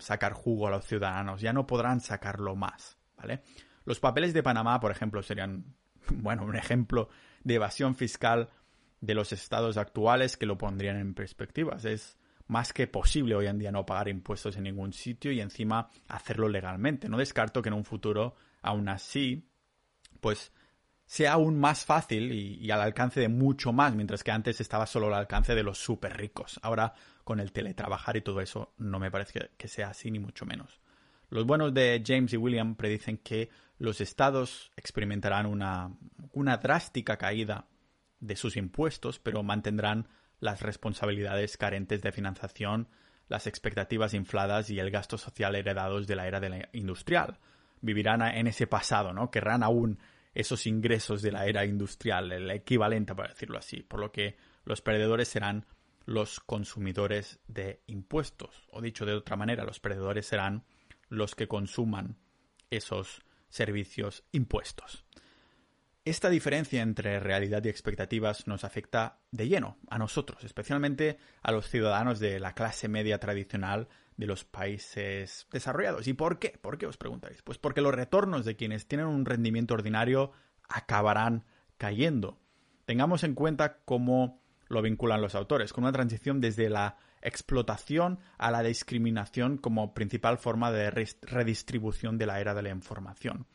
sacar 0.00 0.34
jugo 0.34 0.66
a 0.66 0.70
los 0.70 0.84
ciudadanos, 0.84 1.40
ya 1.40 1.54
no 1.54 1.66
podrán 1.66 2.02
sacarlo 2.02 2.54
más, 2.54 2.98
¿vale? 3.16 3.42
Los 3.86 4.00
papeles 4.00 4.34
de 4.34 4.42
Panamá, 4.42 4.78
por 4.80 4.90
ejemplo, 4.90 5.22
serían, 5.22 5.64
bueno, 6.10 6.44
un 6.44 6.56
ejemplo 6.56 7.08
de 7.42 7.54
evasión 7.54 7.94
fiscal 7.94 8.50
de 9.00 9.14
los 9.14 9.32
estados 9.32 9.78
actuales 9.78 10.36
que 10.36 10.44
lo 10.44 10.58
pondrían 10.58 10.98
en 10.98 11.14
perspectivas. 11.14 11.86
Es 11.86 12.18
más 12.48 12.74
que 12.74 12.86
posible 12.86 13.34
hoy 13.34 13.46
en 13.46 13.58
día 13.58 13.72
no 13.72 13.86
pagar 13.86 14.08
impuestos 14.08 14.58
en 14.58 14.64
ningún 14.64 14.92
sitio 14.92 15.32
y 15.32 15.40
encima 15.40 15.88
hacerlo 16.08 16.50
legalmente. 16.50 17.08
No 17.08 17.16
descarto 17.16 17.62
que 17.62 17.70
en 17.70 17.76
un 17.76 17.84
futuro, 17.86 18.36
aún 18.60 18.90
así, 18.90 19.48
pues 20.20 20.52
sea 21.06 21.34
aún 21.34 21.58
más 21.58 21.84
fácil 21.84 22.32
y, 22.32 22.70
al 22.70 22.80
alcance 22.80 23.20
de 23.20 23.28
mucho 23.28 23.72
más, 23.72 23.94
mientras 23.94 24.24
que 24.24 24.30
antes 24.30 24.60
estaba 24.60 24.86
solo 24.86 25.08
al 25.08 25.14
alcance 25.14 25.54
de 25.54 25.62
los 25.62 25.78
súper 25.78 26.16
ricos. 26.16 26.58
Ahora, 26.62 26.94
con 27.24 27.40
el 27.40 27.52
teletrabajar 27.52 28.16
y 28.16 28.22
todo 28.22 28.40
eso, 28.40 28.72
no 28.78 28.98
me 28.98 29.10
parece 29.10 29.50
que 29.56 29.68
sea 29.68 29.88
así, 29.88 30.10
ni 30.10 30.18
mucho 30.18 30.46
menos. 30.46 30.80
Los 31.30 31.46
buenos 31.46 31.74
de 31.74 32.02
James 32.04 32.32
y 32.32 32.36
William 32.36 32.74
predicen 32.76 33.18
que 33.18 33.50
los 33.78 34.00
estados 34.00 34.70
experimentarán 34.76 35.46
una, 35.46 35.90
una 36.32 36.56
drástica 36.58 37.16
caída 37.16 37.66
de 38.20 38.36
sus 38.36 38.56
impuestos, 38.56 39.18
pero 39.18 39.42
mantendrán 39.42 40.08
las 40.40 40.62
responsabilidades 40.62 41.56
carentes 41.56 42.02
de 42.02 42.12
financiación, 42.12 42.88
las 43.28 43.46
expectativas 43.46 44.14
infladas 44.14 44.70
y 44.70 44.78
el 44.78 44.90
gasto 44.90 45.18
social 45.18 45.54
heredados 45.54 46.06
de 46.06 46.16
la 46.16 46.26
era 46.26 46.40
de 46.40 46.48
la 46.48 46.68
industrial. 46.72 47.38
Vivirán 47.80 48.22
en 48.22 48.46
ese 48.46 48.66
pasado, 48.66 49.12
¿no? 49.12 49.30
Querrán 49.30 49.62
aún 49.62 49.98
esos 50.34 50.66
ingresos 50.66 51.22
de 51.22 51.32
la 51.32 51.46
era 51.46 51.64
industrial, 51.64 52.32
el 52.32 52.50
equivalente, 52.50 53.14
para 53.14 53.30
decirlo 53.30 53.58
así, 53.58 53.82
por 53.82 54.00
lo 54.00 54.10
que 54.12 54.36
los 54.64 54.80
perdedores 54.80 55.28
serán 55.28 55.66
los 56.06 56.40
consumidores 56.40 57.38
de 57.46 57.82
impuestos. 57.86 58.66
O 58.70 58.80
dicho 58.80 59.06
de 59.06 59.14
otra 59.14 59.36
manera, 59.36 59.64
los 59.64 59.80
perdedores 59.80 60.26
serán 60.26 60.64
los 61.08 61.34
que 61.34 61.48
consuman 61.48 62.18
esos 62.70 63.22
servicios 63.48 64.24
impuestos. 64.32 65.04
Esta 66.04 66.28
diferencia 66.28 66.82
entre 66.82 67.18
realidad 67.18 67.64
y 67.64 67.70
expectativas 67.70 68.46
nos 68.46 68.64
afecta 68.64 69.20
de 69.30 69.48
lleno 69.48 69.78
a 69.88 69.96
nosotros, 69.96 70.44
especialmente 70.44 71.18
a 71.42 71.50
los 71.50 71.68
ciudadanos 71.70 72.18
de 72.18 72.40
la 72.40 72.54
clase 72.54 72.88
media 72.88 73.18
tradicional 73.18 73.88
de 74.16 74.26
los 74.26 74.44
países 74.44 75.46
desarrollados. 75.50 76.06
¿Y 76.06 76.14
por 76.14 76.38
qué? 76.38 76.58
¿Por 76.60 76.78
qué 76.78 76.86
os 76.86 76.96
preguntáis? 76.96 77.42
Pues 77.42 77.58
porque 77.58 77.80
los 77.80 77.94
retornos 77.94 78.44
de 78.44 78.56
quienes 78.56 78.86
tienen 78.86 79.06
un 79.06 79.24
rendimiento 79.24 79.74
ordinario 79.74 80.32
acabarán 80.68 81.44
cayendo. 81.76 82.38
Tengamos 82.84 83.24
en 83.24 83.34
cuenta 83.34 83.78
cómo 83.84 84.40
lo 84.68 84.82
vinculan 84.82 85.20
los 85.20 85.34
autores, 85.34 85.72
con 85.72 85.84
una 85.84 85.92
transición 85.92 86.40
desde 86.40 86.68
la 86.68 86.96
explotación 87.22 88.18
a 88.38 88.50
la 88.50 88.62
discriminación 88.62 89.56
como 89.56 89.94
principal 89.94 90.38
forma 90.38 90.70
de 90.70 90.90
redistribución 90.90 92.18
de 92.18 92.26
la 92.26 92.40
era 92.40 92.54
de 92.54 92.62
la 92.62 92.70
información. 92.70 93.46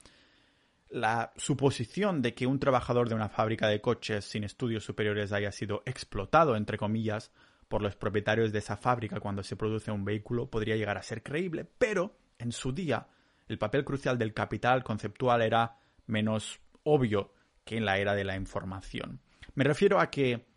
La 0.89 1.33
suposición 1.37 2.23
de 2.23 2.33
que 2.33 2.47
un 2.47 2.59
trabajador 2.59 3.09
de 3.09 3.15
una 3.15 3.29
fábrica 3.29 3.67
de 3.67 3.79
coches 3.79 4.25
sin 4.25 4.43
estudios 4.43 4.83
superiores 4.83 5.31
haya 5.31 5.51
sido 5.51 5.83
explotado, 5.85 6.55
entre 6.55 6.79
comillas, 6.79 7.31
por 7.69 7.81
los 7.81 7.95
propietarios 7.95 8.51
de 8.51 8.59
esa 8.59 8.75
fábrica 8.75 9.21
cuando 9.21 9.43
se 9.43 9.55
produce 9.55 9.91
un 9.91 10.03
vehículo 10.03 10.49
podría 10.49 10.75
llegar 10.75 10.97
a 10.97 11.03
ser 11.03 11.23
creíble, 11.23 11.63
pero 11.77 12.17
en 12.37 12.51
su 12.51 12.73
día 12.73 13.07
el 13.47 13.57
papel 13.57 13.85
crucial 13.85 14.17
del 14.17 14.33
capital 14.33 14.83
conceptual 14.83 15.41
era 15.43 15.77
menos 16.07 16.59
obvio 16.83 17.33
que 17.63 17.77
en 17.77 17.85
la 17.85 17.99
era 17.99 18.15
de 18.15 18.23
la 18.23 18.35
información. 18.35 19.21
Me 19.53 19.63
refiero 19.63 19.99
a 19.99 20.09
que 20.09 20.47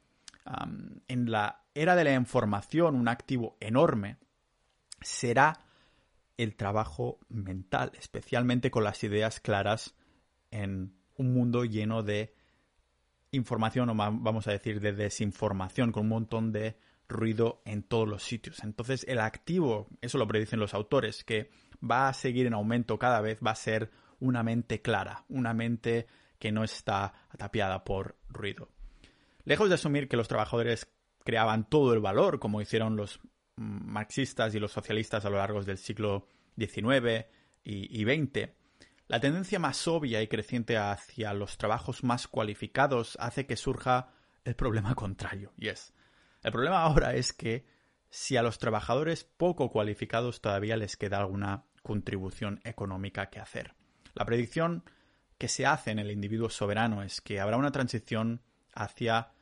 en 1.07 1.31
la 1.31 1.65
era 1.75 1.95
de 1.95 2.05
la 2.05 2.15
información, 2.15 2.97
un 2.97 3.09
activo 3.09 3.57
enorme, 3.61 4.17
será 5.01 5.61
el 6.37 6.57
trabajo 6.57 7.21
mental, 7.29 7.93
especialmente 7.99 8.71
con 8.71 8.85
las 8.85 9.05
ideas 9.05 9.41
claras 9.41 9.95
en 10.51 10.95
un 11.17 11.35
mundo 11.35 11.65
lleno 11.65 12.03
de 12.03 12.35
información, 13.31 13.91
o 13.91 13.95
vamos 13.95 14.49
a 14.49 14.53
decir 14.53 14.81
de 14.81 14.93
desinformación, 14.93 15.93
con 15.93 16.05
un 16.05 16.09
montón 16.09 16.53
de 16.53 16.79
ruido 17.09 17.63
en 17.65 17.83
todos 17.83 18.09
los 18.09 18.23
sitios. 18.23 18.63
Entonces 18.65 19.05
el 19.09 19.21
activo, 19.21 19.89
eso 20.01 20.19
lo 20.19 20.27
predicen 20.27 20.61
los 20.61 20.75
autores, 20.75 21.25
que 21.25 21.51
va 21.83 22.09
a 22.09 22.15
seguir 22.15 22.47
en 22.47 22.55
aumento 22.55 22.99
cada 22.99 23.21
vez, 23.21 23.39
va 23.45 23.53
a 23.53 23.57
ser 23.57 23.91
una 24.21 24.43
mente 24.43 24.83
clara, 24.83 25.25
una 25.29 25.53
mente 25.53 26.07
que 26.39 26.53
no 26.53 26.65
está 26.65 27.15
atapiada 27.31 27.85
por 27.85 28.17
ruido. 28.29 28.69
Lejos 29.45 29.69
de 29.69 29.75
asumir 29.75 30.09
que 30.09 30.17
los 30.17 30.29
trabajadores 30.29 30.93
creaban 31.25 31.69
todo 31.69 31.93
el 31.95 32.01
valor, 32.01 32.39
como 32.39 32.61
hicieron 32.61 32.97
los 32.97 33.21
marxistas 33.57 34.55
y 34.55 34.61
los 34.61 34.73
socialistas 34.73 35.25
a 35.25 35.31
lo 35.31 35.39
largo 35.39 35.63
del 35.63 35.79
siglo 35.79 36.27
XIX 36.57 37.27
y, 37.65 38.05
XX, 38.05 38.51
la 39.09 39.21
tendencia 39.21 39.59
más 39.59 39.87
obvia 39.89 40.23
y 40.23 40.29
creciente 40.29 40.77
hacia 40.77 41.33
los 41.35 41.59
trabajos 41.59 42.03
más 42.03 42.29
cualificados 42.29 43.17
hace 43.21 43.47
que 43.47 43.57
surja 43.57 44.13
el 44.45 44.55
problema 44.55 44.95
contrario, 44.97 45.53
y 45.57 45.69
es, 45.69 45.93
el 46.43 46.53
problema 46.53 46.83
ahora 46.83 47.15
es 47.15 47.33
que 47.33 47.67
si 48.11 48.37
a 48.37 48.43
los 48.43 48.59
trabajadores 48.59 49.25
poco 49.25 49.71
cualificados 49.71 50.41
todavía 50.41 50.77
les 50.77 50.97
queda 50.97 51.19
alguna 51.19 51.65
contribución 51.83 52.61
económica 52.65 53.31
que 53.31 53.41
hacer. 53.41 53.75
La 54.15 54.25
predicción 54.25 54.85
que 55.39 55.49
se 55.49 55.67
hace 55.67 55.91
en 55.91 55.99
el 55.99 56.11
individuo 56.11 56.51
soberano 56.51 57.03
es 57.03 57.21
que 57.21 57.41
habrá 57.41 57.57
una 57.57 57.73
transición 57.73 58.43
hacia 58.75 59.33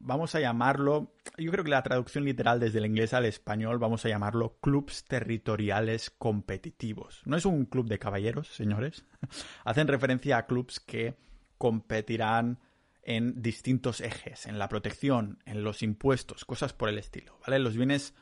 vamos 0.00 0.34
a 0.34 0.40
llamarlo, 0.40 1.14
yo 1.38 1.50
creo 1.50 1.64
que 1.64 1.70
la 1.70 1.82
traducción 1.82 2.24
literal 2.24 2.58
desde 2.60 2.78
el 2.78 2.86
inglés 2.86 3.12
al 3.12 3.26
español, 3.26 3.78
vamos 3.78 4.04
a 4.04 4.08
llamarlo 4.08 4.58
clubs 4.60 5.04
territoriales 5.04 6.10
competitivos. 6.10 7.22
No 7.24 7.36
es 7.36 7.44
un 7.44 7.66
club 7.66 7.88
de 7.88 7.98
caballeros, 7.98 8.48
señores. 8.48 9.04
Hacen 9.64 9.88
referencia 9.88 10.38
a 10.38 10.46
clubs 10.46 10.80
que 10.80 11.16
competirán 11.58 12.58
en 13.02 13.42
distintos 13.42 14.00
ejes, 14.00 14.46
en 14.46 14.58
la 14.58 14.68
protección, 14.68 15.38
en 15.44 15.64
los 15.64 15.82
impuestos, 15.82 16.44
cosas 16.44 16.72
por 16.72 16.88
el 16.88 16.98
estilo, 16.98 17.38
¿vale? 17.40 17.58
Los 17.58 17.76
bienes 17.76 18.14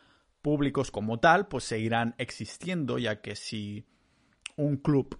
públicos 0.42 0.90
como 0.90 1.20
tal, 1.20 1.48
pues 1.48 1.64
seguirán 1.64 2.14
existiendo, 2.18 2.98
ya 2.98 3.20
que 3.20 3.36
si 3.36 3.86
un 4.56 4.78
club 4.78 5.18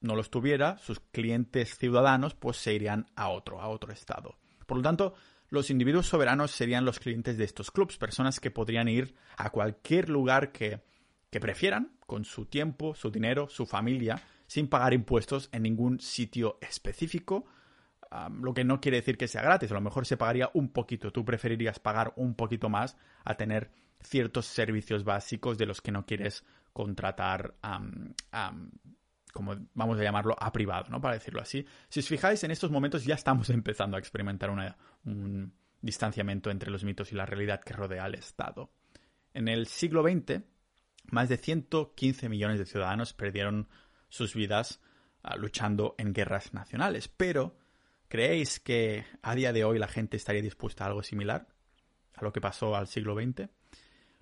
no 0.00 0.14
los 0.14 0.30
tuviera, 0.30 0.78
sus 0.78 1.00
clientes 1.00 1.76
ciudadanos 1.76 2.34
pues 2.34 2.58
se 2.58 2.74
irían 2.74 3.06
a 3.16 3.28
otro, 3.28 3.60
a 3.60 3.68
otro 3.68 3.92
estado. 3.92 4.38
Por 4.66 4.76
lo 4.76 4.82
tanto, 4.82 5.14
los 5.48 5.70
individuos 5.70 6.06
soberanos 6.06 6.50
serían 6.50 6.84
los 6.84 7.00
clientes 7.00 7.38
de 7.38 7.44
estos 7.44 7.70
clubs, 7.70 7.96
personas 7.96 8.38
que 8.38 8.50
podrían 8.50 8.88
ir 8.88 9.14
a 9.36 9.50
cualquier 9.50 10.10
lugar 10.10 10.52
que, 10.52 10.82
que 11.30 11.40
prefieran, 11.40 11.96
con 12.06 12.24
su 12.24 12.46
tiempo, 12.46 12.94
su 12.94 13.10
dinero, 13.10 13.48
su 13.48 13.66
familia, 13.66 14.22
sin 14.46 14.68
pagar 14.68 14.94
impuestos 14.94 15.48
en 15.52 15.62
ningún 15.62 16.00
sitio 16.00 16.58
específico, 16.60 17.46
lo 18.40 18.54
que 18.54 18.64
no 18.64 18.80
quiere 18.80 18.98
decir 18.98 19.18
que 19.18 19.28
sea 19.28 19.42
gratis, 19.42 19.70
a 19.70 19.74
lo 19.74 19.80
mejor 19.80 20.06
se 20.06 20.16
pagaría 20.16 20.50
un 20.54 20.70
poquito, 20.70 21.12
tú 21.12 21.24
preferirías 21.24 21.78
pagar 21.78 22.12
un 22.16 22.34
poquito 22.34 22.68
más 22.68 22.96
a 23.24 23.34
tener 23.34 23.70
ciertos 24.00 24.46
servicios 24.46 25.04
básicos 25.04 25.58
de 25.58 25.66
los 25.66 25.80
que 25.80 25.92
no 25.92 26.06
quieres 26.06 26.44
contratar, 26.72 27.54
como 29.32 29.56
vamos 29.74 29.98
a 29.98 30.02
llamarlo, 30.02 30.36
a 30.38 30.52
privado, 30.52 30.86
¿no? 30.90 31.00
Para 31.00 31.14
decirlo 31.14 31.40
así. 31.40 31.66
Si 31.88 32.00
os 32.00 32.08
fijáis, 32.08 32.42
en 32.44 32.50
estos 32.50 32.70
momentos 32.70 33.04
ya 33.04 33.14
estamos 33.14 33.50
empezando 33.50 33.96
a 33.96 34.00
experimentar 34.00 34.50
un 34.50 35.52
distanciamiento 35.80 36.50
entre 36.50 36.70
los 36.70 36.84
mitos 36.84 37.12
y 37.12 37.14
la 37.14 37.26
realidad 37.26 37.60
que 37.60 37.74
rodea 37.74 38.04
al 38.04 38.14
Estado. 38.14 38.70
En 39.34 39.48
el 39.48 39.66
siglo 39.66 40.02
XX, 40.02 40.42
más 41.10 41.28
de 41.28 41.36
115 41.36 42.28
millones 42.28 42.58
de 42.58 42.66
ciudadanos 42.66 43.12
perdieron 43.12 43.68
sus 44.08 44.34
vidas 44.34 44.80
ah, 45.22 45.36
luchando 45.36 45.94
en 45.98 46.12
guerras 46.12 46.52
nacionales, 46.54 47.08
pero 47.08 47.56
¿Creéis 48.08 48.58
que 48.58 49.04
a 49.22 49.34
día 49.34 49.52
de 49.52 49.64
hoy 49.64 49.78
la 49.78 49.86
gente 49.86 50.16
estaría 50.16 50.42
dispuesta 50.42 50.84
a 50.84 50.86
algo 50.88 51.02
similar 51.02 51.46
a 52.14 52.24
lo 52.24 52.32
que 52.32 52.40
pasó 52.40 52.74
al 52.74 52.86
siglo 52.86 53.14
XX? 53.14 53.48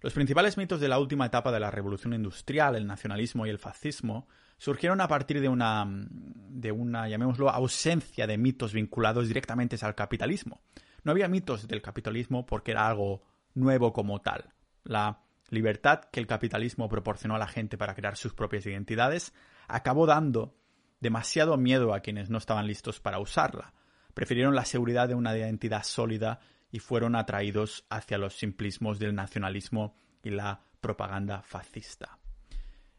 Los 0.00 0.12
principales 0.12 0.56
mitos 0.56 0.80
de 0.80 0.88
la 0.88 0.98
última 0.98 1.26
etapa 1.26 1.52
de 1.52 1.60
la 1.60 1.70
revolución 1.70 2.12
industrial, 2.12 2.76
el 2.76 2.86
nacionalismo 2.86 3.46
y 3.46 3.50
el 3.50 3.58
fascismo, 3.58 4.28
surgieron 4.58 5.00
a 5.00 5.08
partir 5.08 5.40
de 5.40 5.48
una, 5.48 5.86
de 5.88 6.72
una, 6.72 7.08
llamémoslo, 7.08 7.48
ausencia 7.48 8.26
de 8.26 8.38
mitos 8.38 8.72
vinculados 8.72 9.28
directamente 9.28 9.76
al 9.80 9.94
capitalismo. 9.94 10.60
No 11.04 11.12
había 11.12 11.28
mitos 11.28 11.68
del 11.68 11.80
capitalismo 11.80 12.44
porque 12.44 12.72
era 12.72 12.88
algo 12.88 13.22
nuevo 13.54 13.92
como 13.92 14.20
tal. 14.20 14.52
La 14.82 15.20
libertad 15.50 16.00
que 16.10 16.20
el 16.20 16.26
capitalismo 16.26 16.88
proporcionó 16.88 17.36
a 17.36 17.38
la 17.38 17.46
gente 17.46 17.78
para 17.78 17.94
crear 17.94 18.16
sus 18.16 18.34
propias 18.34 18.66
identidades 18.66 19.32
acabó 19.68 20.06
dando 20.06 20.56
demasiado 21.00 21.56
miedo 21.56 21.94
a 21.94 22.00
quienes 22.00 22.30
no 22.30 22.38
estaban 22.38 22.66
listos 22.66 23.00
para 23.00 23.18
usarla. 23.18 23.74
Prefirieron 24.14 24.54
la 24.54 24.64
seguridad 24.64 25.08
de 25.08 25.14
una 25.14 25.36
identidad 25.36 25.82
sólida 25.82 26.40
y 26.70 26.78
fueron 26.78 27.16
atraídos 27.16 27.84
hacia 27.90 28.18
los 28.18 28.36
simplismos 28.36 28.98
del 28.98 29.14
nacionalismo 29.14 29.96
y 30.22 30.30
la 30.30 30.60
propaganda 30.80 31.42
fascista. 31.42 32.18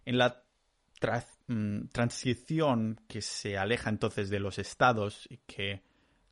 En 0.06 0.18
la 0.18 0.44
mm, 1.48 1.88
transición 1.88 3.02
que 3.08 3.22
se 3.22 3.58
aleja 3.58 3.90
entonces 3.90 4.30
de 4.30 4.40
los 4.40 4.60
estados 4.60 5.28
y 5.30 5.38
que 5.46 5.84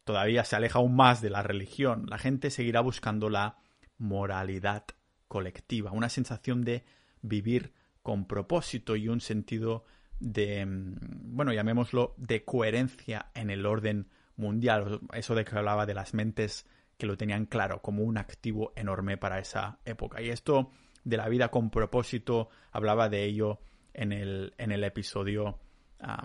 todavía 0.04 0.44
se 0.44 0.56
aleja 0.56 0.80
aún 0.80 0.96
más 0.96 1.22
de 1.22 1.30
la 1.30 1.44
religión, 1.44 2.06
la 2.08 2.18
gente 2.18 2.52
seguirá 2.52 2.82
buscando 2.82 3.30
la 3.30 3.58
moralidad 3.98 4.86
colectiva, 5.28 5.92
una 5.92 6.10
sensación 6.10 6.64
de 6.64 6.86
vivir 7.22 7.74
con 8.02 8.28
propósito 8.28 8.96
y 8.96 9.08
un 9.08 9.20
sentido 9.20 9.84
de, 10.20 10.66
bueno, 10.68 11.54
llamémoslo, 11.54 12.14
de 12.18 12.44
coherencia 12.44 13.32
en 13.34 13.50
el 13.50 13.66
orden 13.66 14.08
mundial. 14.36 15.02
Eso 15.14 15.36
de 15.36 15.46
que 15.46 15.58
hablaba 15.58 15.86
de 15.86 15.94
las 15.94 16.14
mentes 16.14 16.66
que 16.98 17.06
lo 17.06 17.18
tenían 17.18 17.46
claro 17.46 17.82
como 17.82 18.04
un 18.04 18.18
activo 18.18 18.74
enorme 18.76 19.18
para 19.18 19.40
esa 19.40 19.80
época. 19.86 20.22
Y 20.22 20.30
esto 20.30 20.72
de 21.04 21.18
la 21.18 21.30
vida 21.30 21.50
con 21.50 21.70
propósito, 21.70 22.50
hablaba 22.72 23.10
de 23.10 23.24
ello 23.26 23.60
en 23.94 24.12
el, 24.12 24.54
en 24.58 24.72
el 24.72 24.84
episodio 24.84 25.60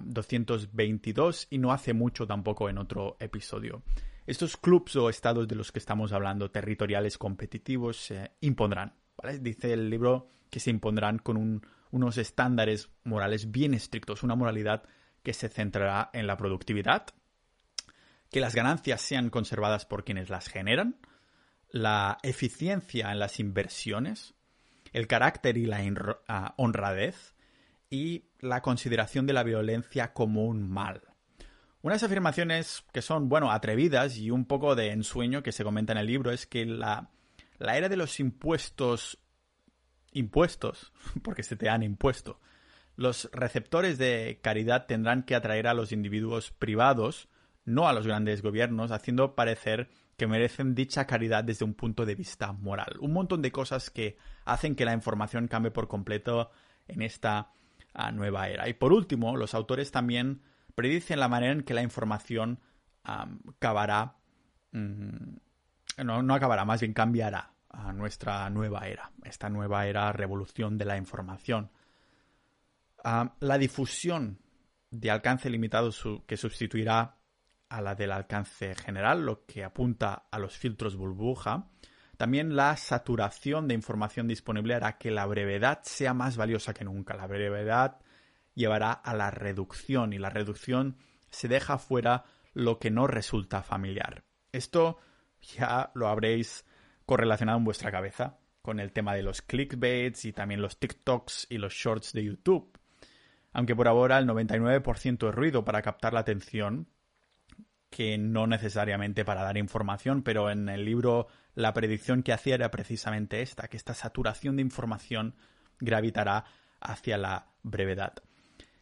222 0.02 1.42
ah, 1.42 1.46
y 1.50 1.58
no 1.58 1.72
hace 1.72 1.94
mucho 1.94 2.26
tampoco 2.26 2.68
en 2.68 2.78
otro 2.78 3.16
episodio. 3.20 3.82
Estos 4.26 4.56
clubs 4.56 4.96
o 4.96 5.08
estados 5.08 5.48
de 5.48 5.56
los 5.56 5.72
que 5.72 5.78
estamos 5.78 6.12
hablando, 6.12 6.50
territoriales 6.50 7.18
competitivos, 7.18 7.96
se 7.96 8.32
impondrán. 8.40 8.94
Dice 9.40 9.72
el 9.72 9.90
libro 9.90 10.28
que 10.50 10.60
se 10.60 10.70
impondrán 10.70 11.18
con 11.18 11.36
un 11.36 11.66
unos 11.90 12.18
estándares 12.18 12.90
morales 13.04 13.50
bien 13.50 13.74
estrictos, 13.74 14.22
una 14.22 14.36
moralidad 14.36 14.84
que 15.22 15.34
se 15.34 15.48
centrará 15.48 16.10
en 16.12 16.26
la 16.26 16.36
productividad, 16.36 17.06
que 18.30 18.40
las 18.40 18.54
ganancias 18.54 19.00
sean 19.00 19.30
conservadas 19.30 19.86
por 19.86 20.04
quienes 20.04 20.30
las 20.30 20.48
generan, 20.48 20.96
la 21.70 22.18
eficiencia 22.22 23.12
en 23.12 23.18
las 23.18 23.40
inversiones, 23.40 24.34
el 24.92 25.06
carácter 25.06 25.56
y 25.56 25.66
la 25.66 25.80
ah, 26.28 26.54
honradez 26.56 27.34
y 27.90 28.24
la 28.40 28.62
consideración 28.62 29.26
de 29.26 29.32
la 29.32 29.42
violencia 29.42 30.12
como 30.12 30.44
un 30.46 30.68
mal. 30.68 31.02
Unas 31.82 32.02
afirmaciones 32.02 32.84
que 32.92 33.02
son, 33.02 33.28
bueno, 33.28 33.50
atrevidas 33.50 34.16
y 34.18 34.30
un 34.30 34.44
poco 34.44 34.74
de 34.74 34.90
ensueño 34.90 35.42
que 35.42 35.52
se 35.52 35.64
comenta 35.64 35.92
en 35.92 35.98
el 35.98 36.06
libro 36.06 36.30
es 36.30 36.46
que 36.46 36.66
la, 36.66 37.10
la 37.58 37.76
era 37.76 37.88
de 37.88 37.96
los 37.96 38.20
impuestos 38.20 39.18
impuestos, 40.12 40.92
porque 41.22 41.42
se 41.42 41.56
te 41.56 41.68
han 41.68 41.82
impuesto. 41.82 42.40
Los 42.96 43.30
receptores 43.32 43.98
de 43.98 44.40
caridad 44.42 44.86
tendrán 44.86 45.22
que 45.22 45.34
atraer 45.34 45.66
a 45.66 45.74
los 45.74 45.92
individuos 45.92 46.50
privados, 46.50 47.28
no 47.64 47.88
a 47.88 47.92
los 47.92 48.06
grandes 48.06 48.42
gobiernos, 48.42 48.90
haciendo 48.90 49.34
parecer 49.34 49.88
que 50.16 50.26
merecen 50.26 50.74
dicha 50.74 51.06
caridad 51.06 51.44
desde 51.44 51.64
un 51.64 51.74
punto 51.74 52.04
de 52.04 52.14
vista 52.14 52.52
moral. 52.52 52.96
Un 53.00 53.12
montón 53.12 53.40
de 53.40 53.52
cosas 53.52 53.90
que 53.90 54.18
hacen 54.44 54.74
que 54.74 54.84
la 54.84 54.92
información 54.92 55.48
cambie 55.48 55.70
por 55.70 55.88
completo 55.88 56.50
en 56.88 57.00
esta 57.00 57.52
ah, 57.94 58.12
nueva 58.12 58.48
era. 58.48 58.68
Y 58.68 58.74
por 58.74 58.92
último, 58.92 59.36
los 59.36 59.54
autores 59.54 59.90
también 59.90 60.42
predicen 60.74 61.20
la 61.20 61.28
manera 61.28 61.52
en 61.52 61.62
que 61.62 61.72
la 61.72 61.82
información 61.82 62.60
acabará, 63.02 64.16
mm, 64.72 65.36
no, 66.04 66.22
no 66.22 66.34
acabará, 66.34 66.66
más 66.66 66.80
bien 66.80 66.92
cambiará 66.92 67.54
a 67.70 67.92
nuestra 67.92 68.48
nueva 68.50 68.86
era, 68.86 69.10
esta 69.24 69.48
nueva 69.48 69.86
era 69.86 70.12
revolución 70.12 70.76
de 70.76 70.84
la 70.84 70.96
información. 70.96 71.70
Ah, 73.02 73.34
la 73.40 73.58
difusión 73.58 74.38
de 74.90 75.10
alcance 75.10 75.48
limitado 75.48 75.90
que 76.26 76.36
sustituirá 76.36 77.16
a 77.68 77.80
la 77.80 77.94
del 77.94 78.10
alcance 78.10 78.74
general, 78.74 79.24
lo 79.24 79.46
que 79.46 79.64
apunta 79.64 80.26
a 80.30 80.38
los 80.38 80.56
filtros 80.56 80.96
burbuja. 80.96 81.68
También 82.16 82.56
la 82.56 82.76
saturación 82.76 83.68
de 83.68 83.74
información 83.74 84.26
disponible 84.26 84.74
hará 84.74 84.98
que 84.98 85.10
la 85.10 85.24
brevedad 85.24 85.80
sea 85.84 86.12
más 86.12 86.36
valiosa 86.36 86.74
que 86.74 86.84
nunca. 86.84 87.14
La 87.14 87.26
brevedad 87.26 87.98
llevará 88.54 88.92
a 88.92 89.14
la 89.14 89.30
reducción 89.30 90.12
y 90.12 90.18
la 90.18 90.28
reducción 90.28 90.98
se 91.30 91.48
deja 91.48 91.78
fuera 91.78 92.24
lo 92.52 92.78
que 92.78 92.90
no 92.90 93.06
resulta 93.06 93.62
familiar. 93.62 94.24
Esto 94.52 94.98
ya 95.40 95.92
lo 95.94 96.08
habréis 96.08 96.64
correlacionado 97.10 97.58
en 97.58 97.64
vuestra 97.64 97.90
cabeza 97.90 98.38
con 98.62 98.78
el 98.78 98.92
tema 98.92 99.16
de 99.16 99.24
los 99.24 99.42
clickbaits 99.42 100.26
y 100.26 100.32
también 100.32 100.62
los 100.62 100.78
TikToks 100.78 101.48
y 101.50 101.58
los 101.58 101.72
shorts 101.74 102.12
de 102.12 102.22
YouTube. 102.22 102.78
Aunque 103.52 103.74
por 103.74 103.88
ahora 103.88 104.16
el 104.16 104.28
99% 104.28 105.28
es 105.28 105.34
ruido 105.34 105.64
para 105.64 105.82
captar 105.82 106.12
la 106.12 106.20
atención, 106.20 106.86
que 107.90 108.16
no 108.16 108.46
necesariamente 108.46 109.24
para 109.24 109.42
dar 109.42 109.58
información, 109.58 110.22
pero 110.22 110.52
en 110.52 110.68
el 110.68 110.84
libro 110.84 111.26
la 111.56 111.72
predicción 111.72 112.22
que 112.22 112.32
hacía 112.32 112.54
era 112.54 112.70
precisamente 112.70 113.42
esta, 113.42 113.66
que 113.66 113.76
esta 113.76 113.94
saturación 113.94 114.54
de 114.54 114.62
información 114.62 115.34
gravitará 115.80 116.44
hacia 116.78 117.18
la 117.18 117.48
brevedad. 117.64 118.22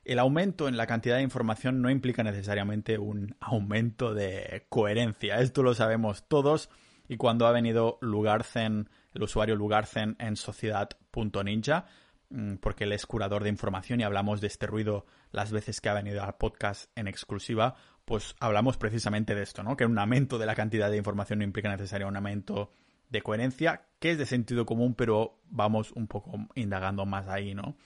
El 0.05 0.19
aumento 0.19 0.69
en 0.69 0.77
la 0.77 0.87
cantidad 0.87 1.17
de 1.17 1.23
información 1.23 1.81
no 1.81 1.89
implica 1.89 2.23
necesariamente 2.23 2.99
un 2.99 3.37
aumento 3.41 4.13
de 4.13 4.67
coherencia, 4.69 5.41
esto 5.41 5.63
lo 5.63 5.73
sabemos 5.73 6.29
todos, 6.29 6.69
y 7.09 7.17
cuando 7.17 7.47
ha 7.47 7.53
venido 7.53 7.99
Lugarzen, 8.01 8.89
el 9.15 9.23
usuario 9.23 9.57
Lugarzen 9.57 10.17
en 10.19 10.37
sociedad.ninja, 10.37 11.87
mm, 12.31 12.57
porque 12.57 12.85
él 12.85 12.93
es 12.93 13.07
curador 13.07 13.43
de 13.43 13.49
información 13.49 14.01
y 14.01 14.05
hablamos 14.05 14.41
de 14.41 14.47
este 14.47 14.67
ruido 14.67 15.07
las 15.33 15.51
veces 15.51 15.81
que 15.81 15.89
ha 15.89 15.95
venido 15.95 16.23
al 16.23 16.37
podcast 16.37 16.91
en 16.97 17.09
exclusiva, 17.09 17.75
pues 18.05 18.37
hablamos 18.41 18.77
precisamente 18.77 19.35
de 19.35 19.43
esto, 19.43 19.63
¿no? 19.63 19.77
Que 19.77 19.87
un 19.87 19.99
aumento 19.99 20.39
de 20.39 20.47
la 20.47 20.55
cantidad 20.55 20.91
de 20.91 20.97
información 20.97 21.41
no 21.41 21.45
implica 21.45 21.71
necesariamente 21.71 22.09
un 22.09 22.17
aumento 22.17 22.73
de 23.11 23.23
coherencia, 23.23 23.87
que 23.99 24.11
es 24.11 24.19
de 24.19 24.27
sentido 24.27 24.67
común, 24.67 24.95
pero 24.95 25.41
vamos 25.49 25.93
un 25.93 26.07
poco 26.07 26.49
indagando 26.55 27.07
más 27.07 27.27
ahí, 27.29 27.55
¿no? 27.55 27.77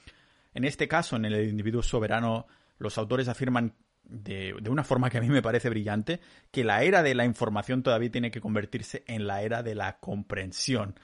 En 0.54 0.64
este 0.64 0.88
caso, 0.88 1.16
en 1.16 1.24
el 1.24 1.48
individuo 1.48 1.82
soberano, 1.82 2.46
los 2.78 2.98
autores 2.98 3.28
afirman 3.28 3.74
de, 4.04 4.54
una 4.68 4.84
forma 4.84 5.10
que 5.10 5.18
a 5.18 5.20
mí 5.20 5.28
me 5.28 5.42
parece 5.42 5.70
brillante, 5.70 6.20
que 6.50 6.64
la 6.64 6.82
era 6.82 7.02
de 7.02 7.14
la 7.14 7.24
información 7.24 7.82
todavía 7.82 8.10
tiene 8.10 8.30
que 8.30 8.40
convertirse 8.40 9.04
en 9.06 9.26
la 9.26 9.42
era 9.42 9.62
de 9.62 9.74
la 9.74 9.98
comprensión. 9.98 10.98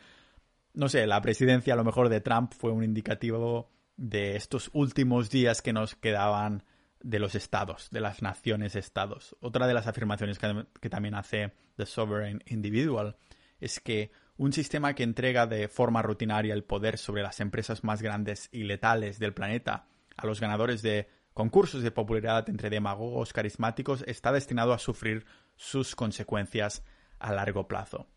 No 0.74 0.88
sé, 0.88 1.06
la 1.06 1.20
presidencia 1.22 1.74
a 1.74 1.76
lo 1.76 1.84
mejor 1.84 2.08
de 2.08 2.20
Trump 2.20 2.52
fue 2.52 2.72
un 2.72 2.84
indicativo 2.84 3.70
de 3.96 4.36
estos 4.36 4.70
últimos 4.72 5.30
días 5.30 5.62
que 5.62 5.72
nos 5.72 5.94
quedaban 5.96 6.62
de 7.02 7.18
los 7.18 7.34
estados, 7.34 7.88
de 7.90 8.00
las 8.00 8.22
naciones 8.22 8.76
estados. 8.76 9.36
Otra 9.40 9.66
de 9.66 9.74
las 9.74 9.86
afirmaciones 9.86 10.38
que, 10.38 10.90
también 10.90 11.14
hace 11.14 11.52
The 11.76 11.86
Sovereign 11.86 12.42
Individual 12.46 13.16
es 13.60 13.80
que 13.80 14.10
un 14.36 14.52
sistema 14.52 14.94
que 14.94 15.02
entrega 15.02 15.46
de 15.46 15.68
forma 15.68 16.02
rutinaria 16.02 16.54
el 16.54 16.64
poder 16.64 16.98
sobre 16.98 17.22
las 17.22 17.40
empresas 17.40 17.82
más 17.82 18.02
grandes 18.02 18.48
y 18.52 18.64
letales 18.64 19.18
del 19.18 19.34
planeta 19.34 19.86
a 20.16 20.26
los 20.26 20.40
ganadores 20.40 20.82
de 20.82 21.08
concursos 21.38 21.84
de 21.84 21.92
popularidad 21.92 22.50
entre 22.50 22.68
demagogos 22.68 23.32
carismáticos 23.32 24.02
está 24.08 24.32
destinado 24.32 24.72
a 24.72 24.78
sufrir 24.80 25.24
sus 25.54 25.94
consecuencias 25.94 26.82
a 27.20 27.32
largo 27.32 27.68
plazo. 27.68 28.08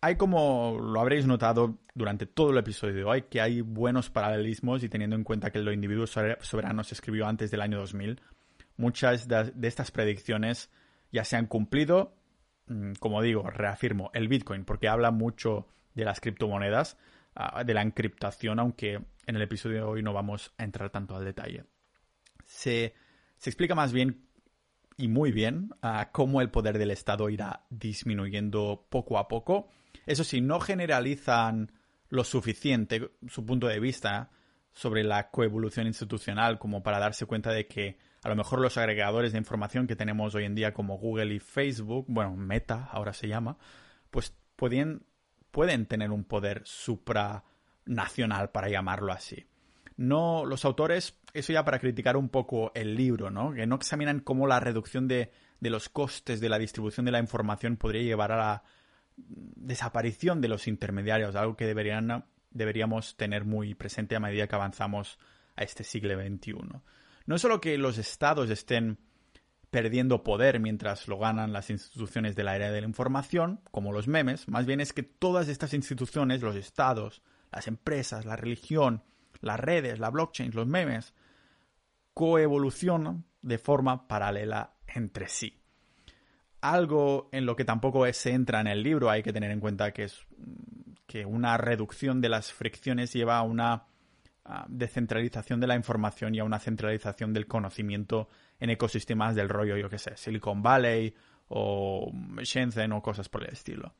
Hay 0.00 0.14
como 0.14 0.78
lo 0.80 1.00
habréis 1.00 1.26
notado 1.26 1.80
durante 1.96 2.26
todo 2.26 2.50
el 2.50 2.58
episodio 2.58 2.94
de 2.94 3.02
hoy 3.02 3.22
que 3.22 3.40
hay 3.40 3.60
buenos 3.60 4.08
paralelismos 4.08 4.84
y 4.84 4.88
teniendo 4.88 5.16
en 5.16 5.24
cuenta 5.24 5.50
que 5.50 5.58
los 5.58 5.74
individuos 5.74 6.16
soberanos 6.42 6.86
se 6.86 6.94
escribió 6.94 7.26
antes 7.26 7.50
del 7.50 7.60
año 7.60 7.80
2000, 7.80 8.20
muchas 8.76 9.26
de, 9.26 9.52
estas 9.60 9.90
predicciones 9.90 10.70
ya 11.10 11.24
se 11.24 11.34
han 11.34 11.46
cumplido. 11.46 12.14
Mm, 12.66 12.92
como 13.00 13.20
digo, 13.20 13.50
reafirmo, 13.50 14.12
el 14.14 14.28
Bitcoin, 14.28 14.64
porque 14.64 14.86
habla 14.86 15.10
mucho 15.10 15.66
de 15.94 16.04
las 16.04 16.20
criptomonedas, 16.20 16.96
ah, 17.34 17.64
de 17.64 17.74
la 17.74 17.82
encriptación, 17.82 18.60
aunque 18.60 19.00
en 19.26 19.36
el 19.36 19.42
episodio 19.42 19.78
de 19.78 19.82
hoy 19.82 20.02
no 20.04 20.12
vamos 20.12 20.54
a 20.56 20.62
entrar 20.62 20.90
tanto 20.90 21.16
al 21.16 21.24
detalle. 21.24 21.64
Se, 22.62 22.94
explica 23.44 23.74
más 23.74 23.92
bien 23.92 24.26
y 24.96 25.08
muy 25.08 25.32
bien 25.32 25.70
ah, 25.82 26.10
cómo 26.12 26.40
el 26.40 26.50
poder 26.50 26.78
del 26.78 26.90
Estado 26.90 27.28
irá 27.28 27.64
disminuyendo 27.70 28.86
poco 28.88 29.18
a 29.18 29.26
poco 29.26 29.68
eso 30.06 30.24
sí, 30.24 30.40
no 30.40 30.60
generalizan 30.60 31.72
lo 32.08 32.24
suficiente 32.24 33.10
su 33.28 33.46
punto 33.46 33.68
de 33.68 33.80
vista 33.80 34.30
sobre 34.72 35.04
la 35.04 35.30
coevolución 35.30 35.86
institucional 35.86 36.58
como 36.58 36.82
para 36.82 36.98
darse 36.98 37.26
cuenta 37.26 37.52
de 37.52 37.66
que 37.66 37.98
a 38.22 38.28
lo 38.28 38.36
mejor 38.36 38.60
los 38.60 38.76
agregadores 38.78 39.32
de 39.32 39.38
información 39.38 39.86
que 39.86 39.96
tenemos 39.96 40.34
hoy 40.34 40.44
en 40.44 40.54
día 40.54 40.72
como 40.72 40.98
Google 40.98 41.34
y 41.34 41.40
Facebook, 41.40 42.06
bueno, 42.08 42.36
Meta 42.36 42.88
ahora 42.90 43.12
se 43.12 43.28
llama, 43.28 43.58
pues 44.10 44.34
pueden, 44.56 45.04
pueden 45.50 45.86
tener 45.86 46.10
un 46.10 46.24
poder 46.24 46.62
supranacional 46.64 48.50
para 48.50 48.68
llamarlo 48.68 49.12
así. 49.12 49.46
No, 50.02 50.44
los 50.44 50.64
autores, 50.64 51.16
eso 51.32 51.52
ya 51.52 51.64
para 51.64 51.78
criticar 51.78 52.16
un 52.16 52.28
poco 52.28 52.72
el 52.74 52.96
libro, 52.96 53.30
¿no? 53.30 53.52
Que 53.52 53.68
no 53.68 53.76
examinan 53.76 54.18
cómo 54.18 54.48
la 54.48 54.58
reducción 54.58 55.06
de, 55.06 55.30
de 55.60 55.70
los 55.70 55.88
costes 55.88 56.40
de 56.40 56.48
la 56.48 56.58
distribución 56.58 57.06
de 57.06 57.12
la 57.12 57.20
información 57.20 57.76
podría 57.76 58.02
llevar 58.02 58.32
a 58.32 58.36
la 58.36 58.64
desaparición 59.16 60.40
de 60.40 60.48
los 60.48 60.66
intermediarios, 60.66 61.36
algo 61.36 61.56
que 61.56 61.66
deberían, 61.66 62.24
deberíamos 62.50 63.16
tener 63.16 63.44
muy 63.44 63.76
presente 63.76 64.16
a 64.16 64.20
medida 64.20 64.48
que 64.48 64.56
avanzamos 64.56 65.20
a 65.54 65.62
este 65.62 65.84
siglo 65.84 66.20
XXI. 66.20 66.54
No 67.26 67.36
es 67.36 67.40
solo 67.40 67.60
que 67.60 67.78
los 67.78 67.96
estados 67.96 68.50
estén 68.50 68.98
perdiendo 69.70 70.24
poder 70.24 70.58
mientras 70.58 71.06
lo 71.06 71.16
ganan 71.20 71.52
las 71.52 71.70
instituciones 71.70 72.34
de 72.34 72.42
la 72.42 72.56
era 72.56 72.72
de 72.72 72.80
la 72.80 72.88
información, 72.88 73.60
como 73.70 73.92
los 73.92 74.08
memes, 74.08 74.48
más 74.48 74.66
bien 74.66 74.80
es 74.80 74.92
que 74.92 75.04
todas 75.04 75.46
estas 75.46 75.74
instituciones, 75.74 76.42
los 76.42 76.56
estados, 76.56 77.22
las 77.52 77.68
empresas, 77.68 78.24
la 78.24 78.34
religión, 78.34 79.04
las 79.42 79.60
redes, 79.60 79.98
la 79.98 80.10
blockchain, 80.10 80.52
los 80.54 80.66
memes, 80.66 81.12
coevolucionan 82.14 83.26
de 83.42 83.58
forma 83.58 84.08
paralela 84.08 84.76
entre 84.86 85.28
sí 85.28 85.62
algo 86.62 87.28
en 87.32 87.44
lo 87.44 87.56
que 87.56 87.64
tampoco 87.64 88.10
se 88.12 88.30
entra 88.30 88.60
en 88.60 88.68
el 88.68 88.82
libro, 88.82 89.10
hay 89.10 89.22
que 89.22 89.32
tener 89.32 89.50
en 89.50 89.60
cuenta 89.60 89.92
que 89.92 90.04
es 90.04 90.24
que 91.06 91.26
una 91.26 91.58
reducción 91.58 92.20
de 92.20 92.28
las 92.30 92.52
fricciones 92.52 93.12
lleva 93.12 93.36
a 93.36 93.42
una 93.42 93.84
descentralización 94.68 95.60
de 95.60 95.66
la 95.66 95.76
información 95.76 96.34
y 96.34 96.38
a 96.38 96.44
una 96.44 96.58
centralización 96.58 97.32
del 97.32 97.46
conocimiento 97.46 98.28
en 98.58 98.70
ecosistemas 98.70 99.34
del 99.34 99.48
rollo, 99.48 99.76
yo 99.76 99.90
que 99.90 99.98
sé, 99.98 100.16
Silicon 100.16 100.62
Valley 100.62 101.14
o 101.48 102.10
Shenzhen 102.40 102.92
o 102.92 103.02
cosas 103.02 103.28
por 103.28 103.42
el 103.42 103.52
estilo. 103.52 103.94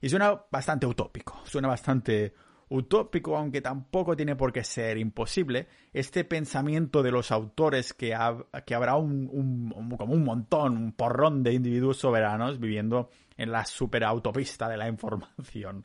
Y 0.00 0.08
suena 0.08 0.40
bastante 0.50 0.86
utópico, 0.86 1.40
suena 1.44 1.68
bastante 1.68 2.34
utópico, 2.68 3.36
aunque 3.36 3.60
tampoco 3.60 4.16
tiene 4.16 4.36
por 4.36 4.52
qué 4.52 4.64
ser 4.64 4.98
imposible, 4.98 5.68
este 5.92 6.24
pensamiento 6.24 7.02
de 7.02 7.10
los 7.10 7.30
autores 7.30 7.92
que, 7.92 8.14
habrá 8.14 8.96
un, 8.96 9.70
como 9.96 10.14
un 10.14 10.24
montón, 10.24 10.76
un 10.76 10.92
porrón 10.92 11.42
de 11.42 11.52
individuos 11.52 11.98
soberanos 11.98 12.58
viviendo 12.58 13.10
en 13.36 13.52
la 13.52 13.64
superautopista 13.64 14.68
de 14.68 14.76
la 14.76 14.88
información. 14.88 15.84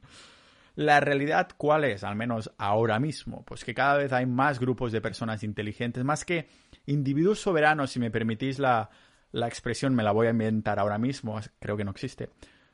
La 0.76 1.02
realidad, 1.02 1.50
¿cuál 1.58 1.84
es? 1.84 2.04
Al 2.06 2.16
menos 2.16 2.52
ahora 2.58 3.00
mismo. 3.00 3.44
Pues 3.44 3.66
que 3.66 3.74
cada 3.74 3.98
vez 3.98 4.14
hay 4.14 4.26
más 4.26 4.60
grupos 4.60 4.94
de 4.94 5.02
personas 5.02 5.44
inteligentes, 5.44 6.06
más 6.06 6.24
que 6.24 6.48
individuos 6.86 7.40
soberanos, 7.40 7.92
si 7.92 8.00
me 8.00 8.12
permitís 8.12 8.60
la, 8.60 8.90
la 9.32 9.48
expresión, 9.48 9.94
me 9.94 10.04
la 10.04 10.14
voy 10.14 10.28
a 10.28 10.32
inventar 10.32 10.80
ahora 10.80 10.98
mismo, 10.98 11.40
creo 11.60 11.76
que 11.76 11.84
no 11.84 11.92
existe 11.92 12.30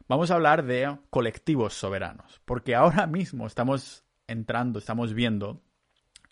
Vamos 0.08 0.30
a 0.30 0.36
hablar 0.36 0.66
de 0.66 1.00
colectivos 1.10 1.74
soberanos, 1.74 2.40
porque 2.46 2.76
ahora 2.76 3.08
mismo 3.08 3.48
estamos 3.48 4.04
entrando, 4.28 4.78
estamos 4.78 5.16
viendo 5.16 5.64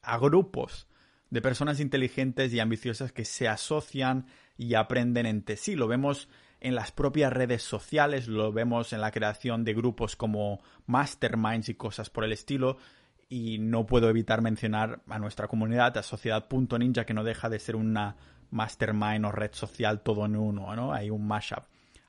a 0.03 0.19
grupos 0.19 0.87
de 1.31 1.41
personas 1.41 1.79
inteligentes 1.79 2.53
y 2.53 2.59
ambiciosas 2.59 3.11
que 3.11 3.25
se 3.25 3.47
asocian 3.47 4.27
y 4.57 4.75
aprenden 4.75 5.25
entre 5.25 5.57
sí. 5.57 5.75
Lo 5.75 5.87
vemos 5.87 6.29
en 6.59 6.75
las 6.75 6.91
propias 6.91 7.33
redes 7.33 7.63
sociales, 7.63 8.27
lo 8.27 8.51
vemos 8.51 8.93
en 8.93 9.01
la 9.01 9.09
creación 9.09 9.63
de 9.63 9.73
grupos 9.73 10.15
como 10.15 10.61
masterminds 10.85 11.69
y 11.69 11.73
cosas 11.73 12.11
por 12.11 12.25
el 12.25 12.31
estilo. 12.31 12.77
Y 13.27 13.57
no 13.57 13.87
puedo 13.87 14.07
evitar 14.07 14.43
mencionar 14.43 15.01
a 15.07 15.17
nuestra 15.17 15.47
comunidad, 15.47 15.97
a 15.97 16.03
Sociedad.ninja, 16.03 17.07
que 17.07 17.15
no 17.15 17.23
deja 17.23 17.49
de 17.49 17.57
ser 17.57 17.75
una 17.75 18.17
mastermind 18.51 19.25
o 19.25 19.31
red 19.31 19.53
social 19.53 20.01
todo 20.01 20.27
en 20.27 20.35
uno, 20.35 20.75
¿no? 20.75 20.93
Hay 20.93 21.09
un 21.09 21.25
mashup 21.25 21.63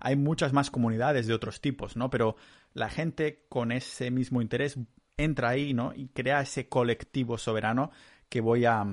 hay 0.04 0.16
muchas 0.16 0.52
más 0.52 0.70
comunidades 0.70 1.26
de 1.26 1.32
otros 1.32 1.62
tipos, 1.62 1.96
¿no? 1.96 2.10
Pero 2.10 2.36
la 2.74 2.90
gente 2.90 3.46
con 3.48 3.72
ese 3.72 4.10
mismo 4.10 4.42
interés 4.42 4.78
entra 5.16 5.48
ahí, 5.48 5.72
¿no? 5.72 5.92
Y 5.94 6.08
crea 6.08 6.42
ese 6.42 6.68
colectivo 6.68 7.38
soberano 7.38 7.90
que 8.28 8.42
voy 8.42 8.66
a, 8.66 8.84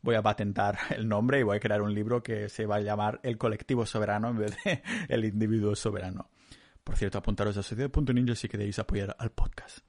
voy 0.00 0.14
a 0.14 0.22
patentar 0.22 0.78
el 0.96 1.06
nombre 1.06 1.40
y 1.40 1.42
voy 1.42 1.58
a 1.58 1.60
crear 1.60 1.82
un 1.82 1.94
libro 1.94 2.22
que 2.22 2.48
se 2.48 2.64
va 2.64 2.76
a 2.76 2.80
llamar 2.80 3.20
El 3.22 3.36
colectivo 3.36 3.84
soberano 3.84 4.30
en 4.30 4.38
vez 4.38 4.56
de 4.64 4.82
El 5.08 5.26
individuo 5.26 5.76
soberano. 5.76 6.30
Por 6.82 6.96
cierto, 6.96 7.18
apuntaros 7.18 7.56
a 7.58 7.62
sociedad.ninja 7.62 8.34
si 8.34 8.48
queréis 8.48 8.78
apoyar 8.78 9.14
al 9.18 9.32
podcast. 9.32 9.84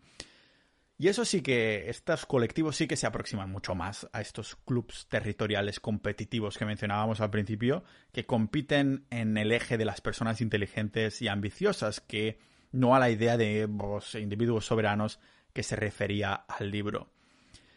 Y 0.98 1.10
eso 1.10 1.26
sí 1.26 1.42
que 1.42 1.90
estos 1.90 2.26
colectivos 2.26 2.78
sí 2.78 2.88
que 2.88 2.96
se 2.96 3.06
aproximan 3.06 3.52
mucho 3.52 3.76
más 3.76 4.08
a 4.14 4.22
estos 4.22 4.56
clubs 4.56 5.08
territoriales 5.10 5.82
competitivos 5.82 6.58
que 6.58 6.66
mencionábamos 6.66 7.20
al 7.20 7.32
principio, 7.32 7.84
que 8.14 8.26
compiten 8.26 9.06
en 9.10 9.38
el 9.38 9.52
eje 9.52 9.78
de 9.78 9.84
las 9.84 10.00
personas 10.00 10.40
inteligentes 10.40 11.22
y 11.22 11.28
ambiciosas, 11.28 12.00
que 12.00 12.40
no 12.72 12.96
a 12.96 13.00
la 13.00 13.10
idea 13.10 13.36
de 13.36 13.68
los 13.68 14.16
individuos 14.16 14.66
soberanos 14.66 15.20
que 15.52 15.64
se 15.64 15.76
refería 15.76 16.34
al 16.34 16.72
libro. 16.72 17.10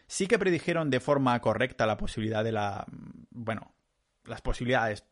Sí 0.06 0.28
que 0.28 0.38
predijeron 0.38 0.88
de 0.90 1.00
forma 1.00 1.38
correcta 1.40 1.86
la 1.86 1.96
posibilidad 1.96 2.44
de 2.44 2.52
la... 2.52 2.86
bueno, 3.30 3.74
las 4.24 4.42
posibilidades, 4.42 5.04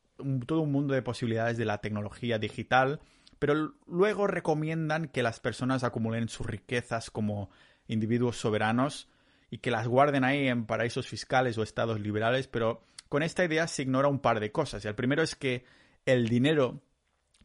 todo 0.47 0.61
un 0.61 0.73
mundo 0.73 0.95
de 0.95 1.03
posibilidades 1.03 1.59
de 1.59 1.65
la 1.65 1.79
tecnología 1.79 2.39
digital, 2.39 3.01
pero 3.41 3.75
luego 3.87 4.27
recomiendan 4.29 5.09
que 5.09 5.23
las 5.23 5.41
personas 5.41 5.85
acumulen 5.85 6.29
sus 6.29 6.47
riquezas 6.47 7.11
como 7.11 7.51
individuos 7.89 8.37
soberanos 8.37 9.09
y 9.51 9.59
que 9.59 9.71
las 9.71 9.87
guarden 9.87 10.25
ahí 10.25 10.49
en 10.49 10.67
paraísos 10.67 11.07
fiscales 11.07 11.57
o 11.59 11.63
estados 11.63 12.01
liberales, 12.01 12.49
pero 12.49 12.83
con 13.09 13.23
esta 13.23 13.45
idea 13.45 13.67
se 13.69 13.83
ignora 13.83 14.09
un 14.09 14.21
par 14.21 14.41
de 14.41 14.53
cosas. 14.53 14.85
Y 14.85 14.89
el 14.89 14.95
primero 14.95 15.23
es 15.23 15.37
que 15.37 15.65
el 16.05 16.29
dinero 16.29 16.83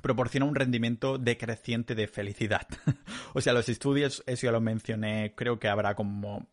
proporciona 0.01 0.45
un 0.45 0.55
rendimiento 0.55 1.17
decreciente 1.17 1.93
de 1.95 2.07
felicidad. 2.07 2.67
o 3.33 3.41
sea, 3.41 3.53
los 3.53 3.69
estudios, 3.69 4.23
eso 4.25 4.47
ya 4.47 4.51
lo 4.51 4.61
mencioné, 4.61 5.35
creo 5.35 5.59
que 5.59 5.67
habrá 5.67 5.95
como 5.95 6.47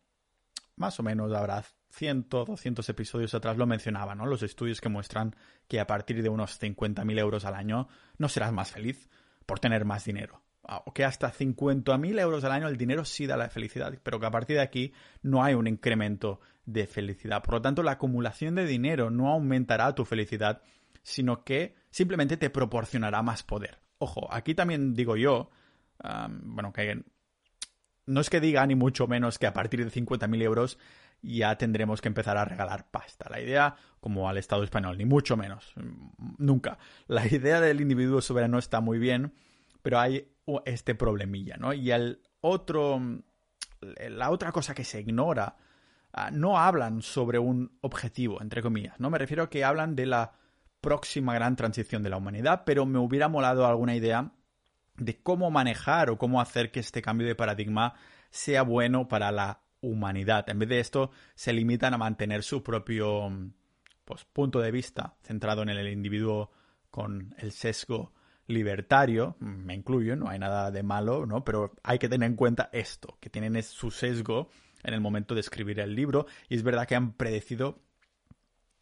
más 0.75 0.99
o 0.99 1.03
menos 1.03 1.33
habrá 1.33 1.63
100, 1.91 2.27
200 2.29 2.87
episodios 2.87 3.33
atrás 3.33 3.57
lo 3.57 3.65
mencionaba, 3.65 4.15
¿no? 4.15 4.25
Los 4.25 4.43
estudios 4.43 4.79
que 4.79 4.87
muestran 4.87 5.35
que 5.67 5.79
a 5.79 5.87
partir 5.87 6.23
de 6.23 6.29
unos 6.29 6.61
50.000 6.61 7.19
euros 7.19 7.43
al 7.43 7.55
año 7.55 7.89
no 8.17 8.29
serás 8.29 8.53
más 8.53 8.71
feliz 8.71 9.09
por 9.45 9.59
tener 9.59 9.83
más 9.83 10.05
dinero 10.05 10.41
que 10.93 11.03
hasta 11.03 11.31
50.000 11.31 12.19
euros 12.19 12.43
al 12.43 12.51
año 12.51 12.67
el 12.67 12.77
dinero 12.77 13.05
sí 13.05 13.25
da 13.25 13.37
la 13.37 13.49
felicidad, 13.49 13.97
pero 14.03 14.19
que 14.19 14.25
a 14.25 14.31
partir 14.31 14.57
de 14.57 14.61
aquí 14.61 14.93
no 15.21 15.43
hay 15.43 15.53
un 15.53 15.67
incremento 15.67 16.39
de 16.65 16.85
felicidad. 16.85 17.41
Por 17.41 17.55
lo 17.55 17.61
tanto, 17.61 17.81
la 17.81 17.93
acumulación 17.93 18.55
de 18.55 18.65
dinero 18.65 19.09
no 19.09 19.29
aumentará 19.29 19.95
tu 19.95 20.05
felicidad, 20.05 20.61
sino 21.01 21.43
que 21.43 21.75
simplemente 21.89 22.37
te 22.37 22.49
proporcionará 22.49 23.21
más 23.23 23.43
poder. 23.43 23.79
Ojo, 23.97 24.31
aquí 24.31 24.53
también 24.53 24.93
digo 24.93 25.15
yo, 25.15 25.49
bueno, 26.43 26.71
que 26.71 27.03
no 28.05 28.21
es 28.21 28.29
que 28.29 28.39
diga 28.39 28.65
ni 28.65 28.75
mucho 28.75 29.07
menos 29.07 29.39
que 29.39 29.47
a 29.47 29.53
partir 29.53 29.83
de 29.83 29.91
50.000 29.91 30.41
euros 30.41 30.77
ya 31.21 31.57
tendremos 31.57 31.99
que 31.99 32.07
empezar 32.07 32.37
a 32.37 32.45
regalar 32.45 32.89
pasta. 32.91 33.29
La 33.29 33.41
idea, 33.41 33.75
como 33.99 34.29
al 34.29 34.37
Estado 34.37 34.63
español, 34.63 34.97
ni 34.97 35.05
mucho 35.05 35.35
menos, 35.35 35.73
nunca. 36.37 36.77
La 37.07 37.27
idea 37.27 37.59
del 37.59 37.81
individuo 37.81 38.21
soberano 38.21 38.57
está 38.57 38.79
muy 38.79 38.99
bien, 38.99 39.33
pero 39.81 39.99
hay 39.99 40.31
este 40.65 40.95
problemilla, 40.95 41.57
¿no? 41.57 41.73
Y 41.73 41.91
el 41.91 42.21
otro, 42.41 43.01
la 43.81 44.29
otra 44.29 44.51
cosa 44.51 44.73
que 44.73 44.83
se 44.83 45.01
ignora 45.01 45.57
ah, 46.13 46.31
no 46.31 46.57
hablan 46.57 47.01
sobre 47.01 47.39
un 47.39 47.77
objetivo, 47.81 48.41
entre 48.41 48.61
comillas, 48.61 48.99
¿no? 48.99 49.09
Me 49.09 49.17
refiero 49.17 49.43
a 49.43 49.49
que 49.49 49.63
hablan 49.63 49.95
de 49.95 50.05
la 50.05 50.33
próxima 50.81 51.33
gran 51.33 51.55
transición 51.55 52.03
de 52.03 52.09
la 52.09 52.17
humanidad, 52.17 52.63
pero 52.65 52.85
me 52.85 52.99
hubiera 52.99 53.27
molado 53.27 53.65
alguna 53.65 53.95
idea 53.95 54.31
de 54.95 55.21
cómo 55.21 55.51
manejar 55.51 56.09
o 56.09 56.17
cómo 56.17 56.41
hacer 56.41 56.71
que 56.71 56.79
este 56.79 57.01
cambio 57.01 57.27
de 57.27 57.35
paradigma 57.35 57.95
sea 58.29 58.63
bueno 58.63 59.07
para 59.07 59.31
la 59.31 59.61
humanidad. 59.81 60.49
En 60.49 60.59
vez 60.59 60.69
de 60.69 60.79
esto, 60.79 61.11
se 61.35 61.53
limitan 61.53 61.93
a 61.93 61.97
mantener 61.97 62.43
su 62.43 62.63
propio 62.63 63.31
pues, 64.05 64.25
punto 64.25 64.59
de 64.59 64.71
vista 64.71 65.15
centrado 65.23 65.61
en 65.63 65.69
el 65.69 65.87
individuo 65.87 66.51
con 66.89 67.33
el 67.37 67.51
sesgo 67.51 68.13
libertario, 68.49 69.37
me 69.39 69.75
incluyo, 69.75 70.15
no 70.15 70.27
hay 70.27 70.39
nada 70.39 70.71
de 70.71 70.81
malo, 70.81 71.27
¿no? 71.27 71.45
Pero 71.45 71.75
hay 71.83 71.99
que 71.99 72.09
tener 72.09 72.27
en 72.27 72.35
cuenta 72.35 72.69
esto, 72.73 73.17
que 73.21 73.29
tienen 73.29 73.61
su 73.61 73.91
sesgo 73.91 74.49
en 74.83 74.95
el 74.95 75.01
momento 75.01 75.35
de 75.35 75.41
escribir 75.41 75.79
el 75.79 75.95
libro 75.95 76.25
y 76.49 76.55
es 76.55 76.63
verdad 76.63 76.87
que 76.87 76.95
han 76.95 77.13
predecido, 77.13 77.79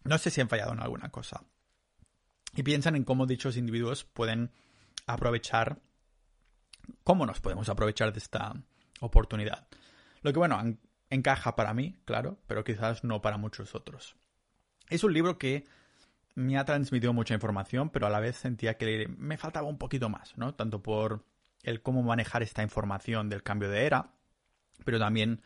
no 0.05 0.17
sé 0.17 0.29
si 0.29 0.39
han 0.39 0.47
fallado 0.47 0.71
en 0.71 0.79
alguna 0.79 1.09
cosa. 1.09 1.43
Y 2.55 2.63
piensan 2.63 2.95
en 2.95 3.03
cómo 3.03 3.25
dichos 3.25 3.57
individuos 3.57 4.05
pueden 4.05 4.51
aprovechar, 5.05 5.81
cómo 7.03 7.25
nos 7.25 7.41
podemos 7.41 7.67
aprovechar 7.67 8.13
de 8.13 8.19
esta 8.19 8.53
oportunidad. 9.01 9.67
Lo 10.21 10.31
que, 10.31 10.39
bueno, 10.39 10.61
encaja 11.09 11.57
para 11.57 11.73
mí, 11.73 11.99
claro, 12.05 12.39
pero 12.47 12.63
quizás 12.63 13.03
no 13.03 13.21
para 13.21 13.37
muchos 13.37 13.75
otros. 13.75 14.15
Es 14.87 15.03
un 15.03 15.13
libro 15.13 15.37
que 15.37 15.65
me 16.37 16.55
ha 16.59 16.65
transmitido 16.65 17.13
mucha 17.13 17.33
información, 17.33 17.89
pero 17.89 18.05
a 18.05 18.11
la 18.11 18.19
vez 18.19 18.35
sentía 18.35 18.77
que 18.77 19.07
me 19.17 19.37
faltaba 19.37 19.67
un 19.67 19.79
poquito 19.79 20.07
más, 20.07 20.37
¿no? 20.37 20.53
Tanto 20.53 20.83
por 20.83 21.25
el 21.63 21.81
cómo 21.81 22.03
manejar 22.03 22.43
esta 22.43 22.61
información 22.61 23.27
del 23.27 23.41
cambio 23.41 23.69
de 23.69 23.87
era, 23.87 24.11
pero 24.85 24.99
también 24.99 25.41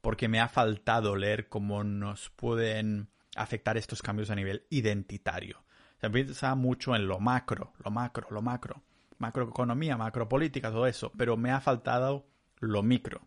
porque 0.00 0.28
me 0.28 0.38
ha 0.38 0.46
faltado 0.46 1.16
leer 1.16 1.48
cómo 1.48 1.82
nos 1.82 2.30
pueden 2.30 3.08
afectar 3.34 3.76
estos 3.76 4.02
cambios 4.02 4.30
a 4.30 4.36
nivel 4.36 4.64
identitario. 4.70 5.64
Se 6.00 6.08
piensa 6.10 6.54
mucho 6.54 6.94
en 6.94 7.08
lo 7.08 7.18
macro, 7.18 7.72
lo 7.84 7.90
macro, 7.90 8.28
lo 8.30 8.40
macro, 8.40 8.84
macroeconomía, 9.18 9.96
macropolítica, 9.96 10.70
todo 10.70 10.86
eso, 10.86 11.10
pero 11.18 11.36
me 11.36 11.50
ha 11.50 11.60
faltado 11.60 12.28
lo 12.60 12.84
micro. 12.84 13.20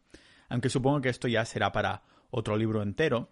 Aunque 0.47 0.69
supongo 0.69 1.01
que 1.01 1.09
esto 1.09 1.27
ya 1.27 1.43
será 1.43 1.73
para 1.73 2.01
otro 2.29 2.55
libro 2.55 2.81
entero, 2.81 3.29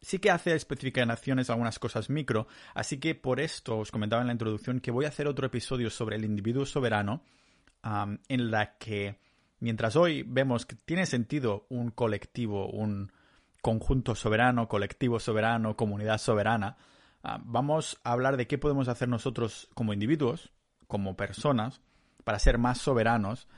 sí 0.00 0.18
que 0.18 0.30
hace 0.30 0.54
especificaciones 0.54 1.50
algunas 1.50 1.78
cosas 1.78 2.10
micro, 2.10 2.46
así 2.74 2.98
que 2.98 3.14
por 3.14 3.40
esto 3.40 3.78
os 3.78 3.90
comentaba 3.90 4.22
en 4.22 4.28
la 4.28 4.32
introducción 4.32 4.80
que 4.80 4.90
voy 4.90 5.04
a 5.04 5.08
hacer 5.08 5.26
otro 5.26 5.46
episodio 5.46 5.90
sobre 5.90 6.16
el 6.16 6.24
individuo 6.24 6.66
soberano, 6.66 7.22
en 7.82 8.50
la 8.50 8.76
que 8.78 9.18
mientras 9.60 9.96
hoy 9.96 10.22
vemos 10.22 10.66
que 10.66 10.76
tiene 10.76 11.06
sentido 11.06 11.66
un 11.68 11.90
colectivo, 11.90 12.68
un 12.68 13.12
conjunto 13.60 14.14
soberano, 14.14 14.68
colectivo 14.68 15.18
soberano, 15.18 15.76
comunidad 15.76 16.18
soberana, 16.18 16.76
vamos 17.44 17.98
a 18.04 18.12
hablar 18.12 18.36
de 18.36 18.46
qué 18.46 18.58
podemos 18.58 18.88
hacer 18.88 19.08
nosotros 19.08 19.68
como 19.74 19.92
individuos, 19.92 20.52
como 20.86 21.16
personas, 21.16 21.80
para 22.24 22.38
ser 22.38 22.58
más 22.58 22.78
soberanos, 22.78 23.48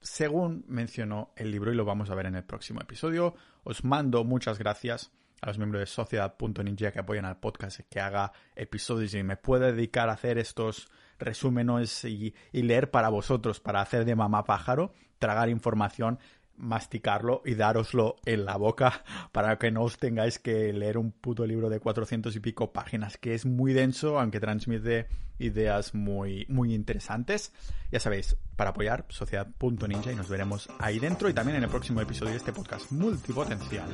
según 0.00 0.64
mencionó 0.68 1.32
el 1.36 1.50
libro 1.50 1.72
y 1.72 1.76
lo 1.76 1.84
vamos 1.84 2.10
a 2.10 2.14
ver 2.14 2.26
en 2.26 2.36
el 2.36 2.44
próximo 2.44 2.80
episodio. 2.80 3.34
Os 3.64 3.84
mando 3.84 4.24
muchas 4.24 4.58
gracias 4.58 5.10
a 5.40 5.48
los 5.48 5.58
miembros 5.58 5.80
de 5.80 5.86
Sociedad.ninja 5.86 6.92
que 6.92 6.98
apoyan 6.98 7.24
al 7.24 7.38
podcast, 7.38 7.80
que 7.88 8.00
haga 8.00 8.32
episodios 8.54 9.14
y 9.14 9.22
me 9.22 9.36
pueda 9.36 9.72
dedicar 9.72 10.08
a 10.08 10.12
hacer 10.12 10.38
estos 10.38 10.88
resúmenes 11.18 12.04
y, 12.04 12.34
y 12.52 12.62
leer 12.62 12.90
para 12.90 13.08
vosotros, 13.08 13.60
para 13.60 13.80
hacer 13.80 14.04
de 14.04 14.16
mamá 14.16 14.44
pájaro, 14.44 14.92
tragar 15.18 15.48
información 15.48 16.18
masticarlo 16.56 17.42
y 17.44 17.54
daroslo 17.54 18.16
en 18.24 18.44
la 18.44 18.56
boca 18.56 19.04
para 19.32 19.58
que 19.58 19.70
no 19.70 19.82
os 19.82 19.98
tengáis 19.98 20.38
que 20.38 20.72
leer 20.72 20.98
un 20.98 21.12
puto 21.12 21.46
libro 21.46 21.68
de 21.68 21.80
400 21.80 22.34
y 22.36 22.40
pico 22.40 22.72
páginas 22.72 23.16
que 23.18 23.34
es 23.34 23.46
muy 23.46 23.72
denso 23.72 24.18
aunque 24.18 24.40
transmite 24.40 25.06
ideas 25.38 25.94
muy 25.94 26.46
muy 26.48 26.74
interesantes. 26.74 27.52
Ya 27.92 28.00
sabéis 28.00 28.36
para 28.56 28.70
apoyar 28.70 29.04
sociedad.ninja 29.08 30.12
y 30.12 30.16
nos 30.16 30.28
veremos 30.28 30.68
ahí 30.78 30.98
dentro 30.98 31.28
y 31.28 31.34
también 31.34 31.58
en 31.58 31.64
el 31.64 31.70
próximo 31.70 32.00
episodio 32.00 32.32
de 32.32 32.38
este 32.38 32.52
podcast 32.52 32.90
multipotencial 32.90 33.88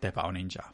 de 0.00 0.12
Pau 0.12 0.32
Ninja 0.32 0.70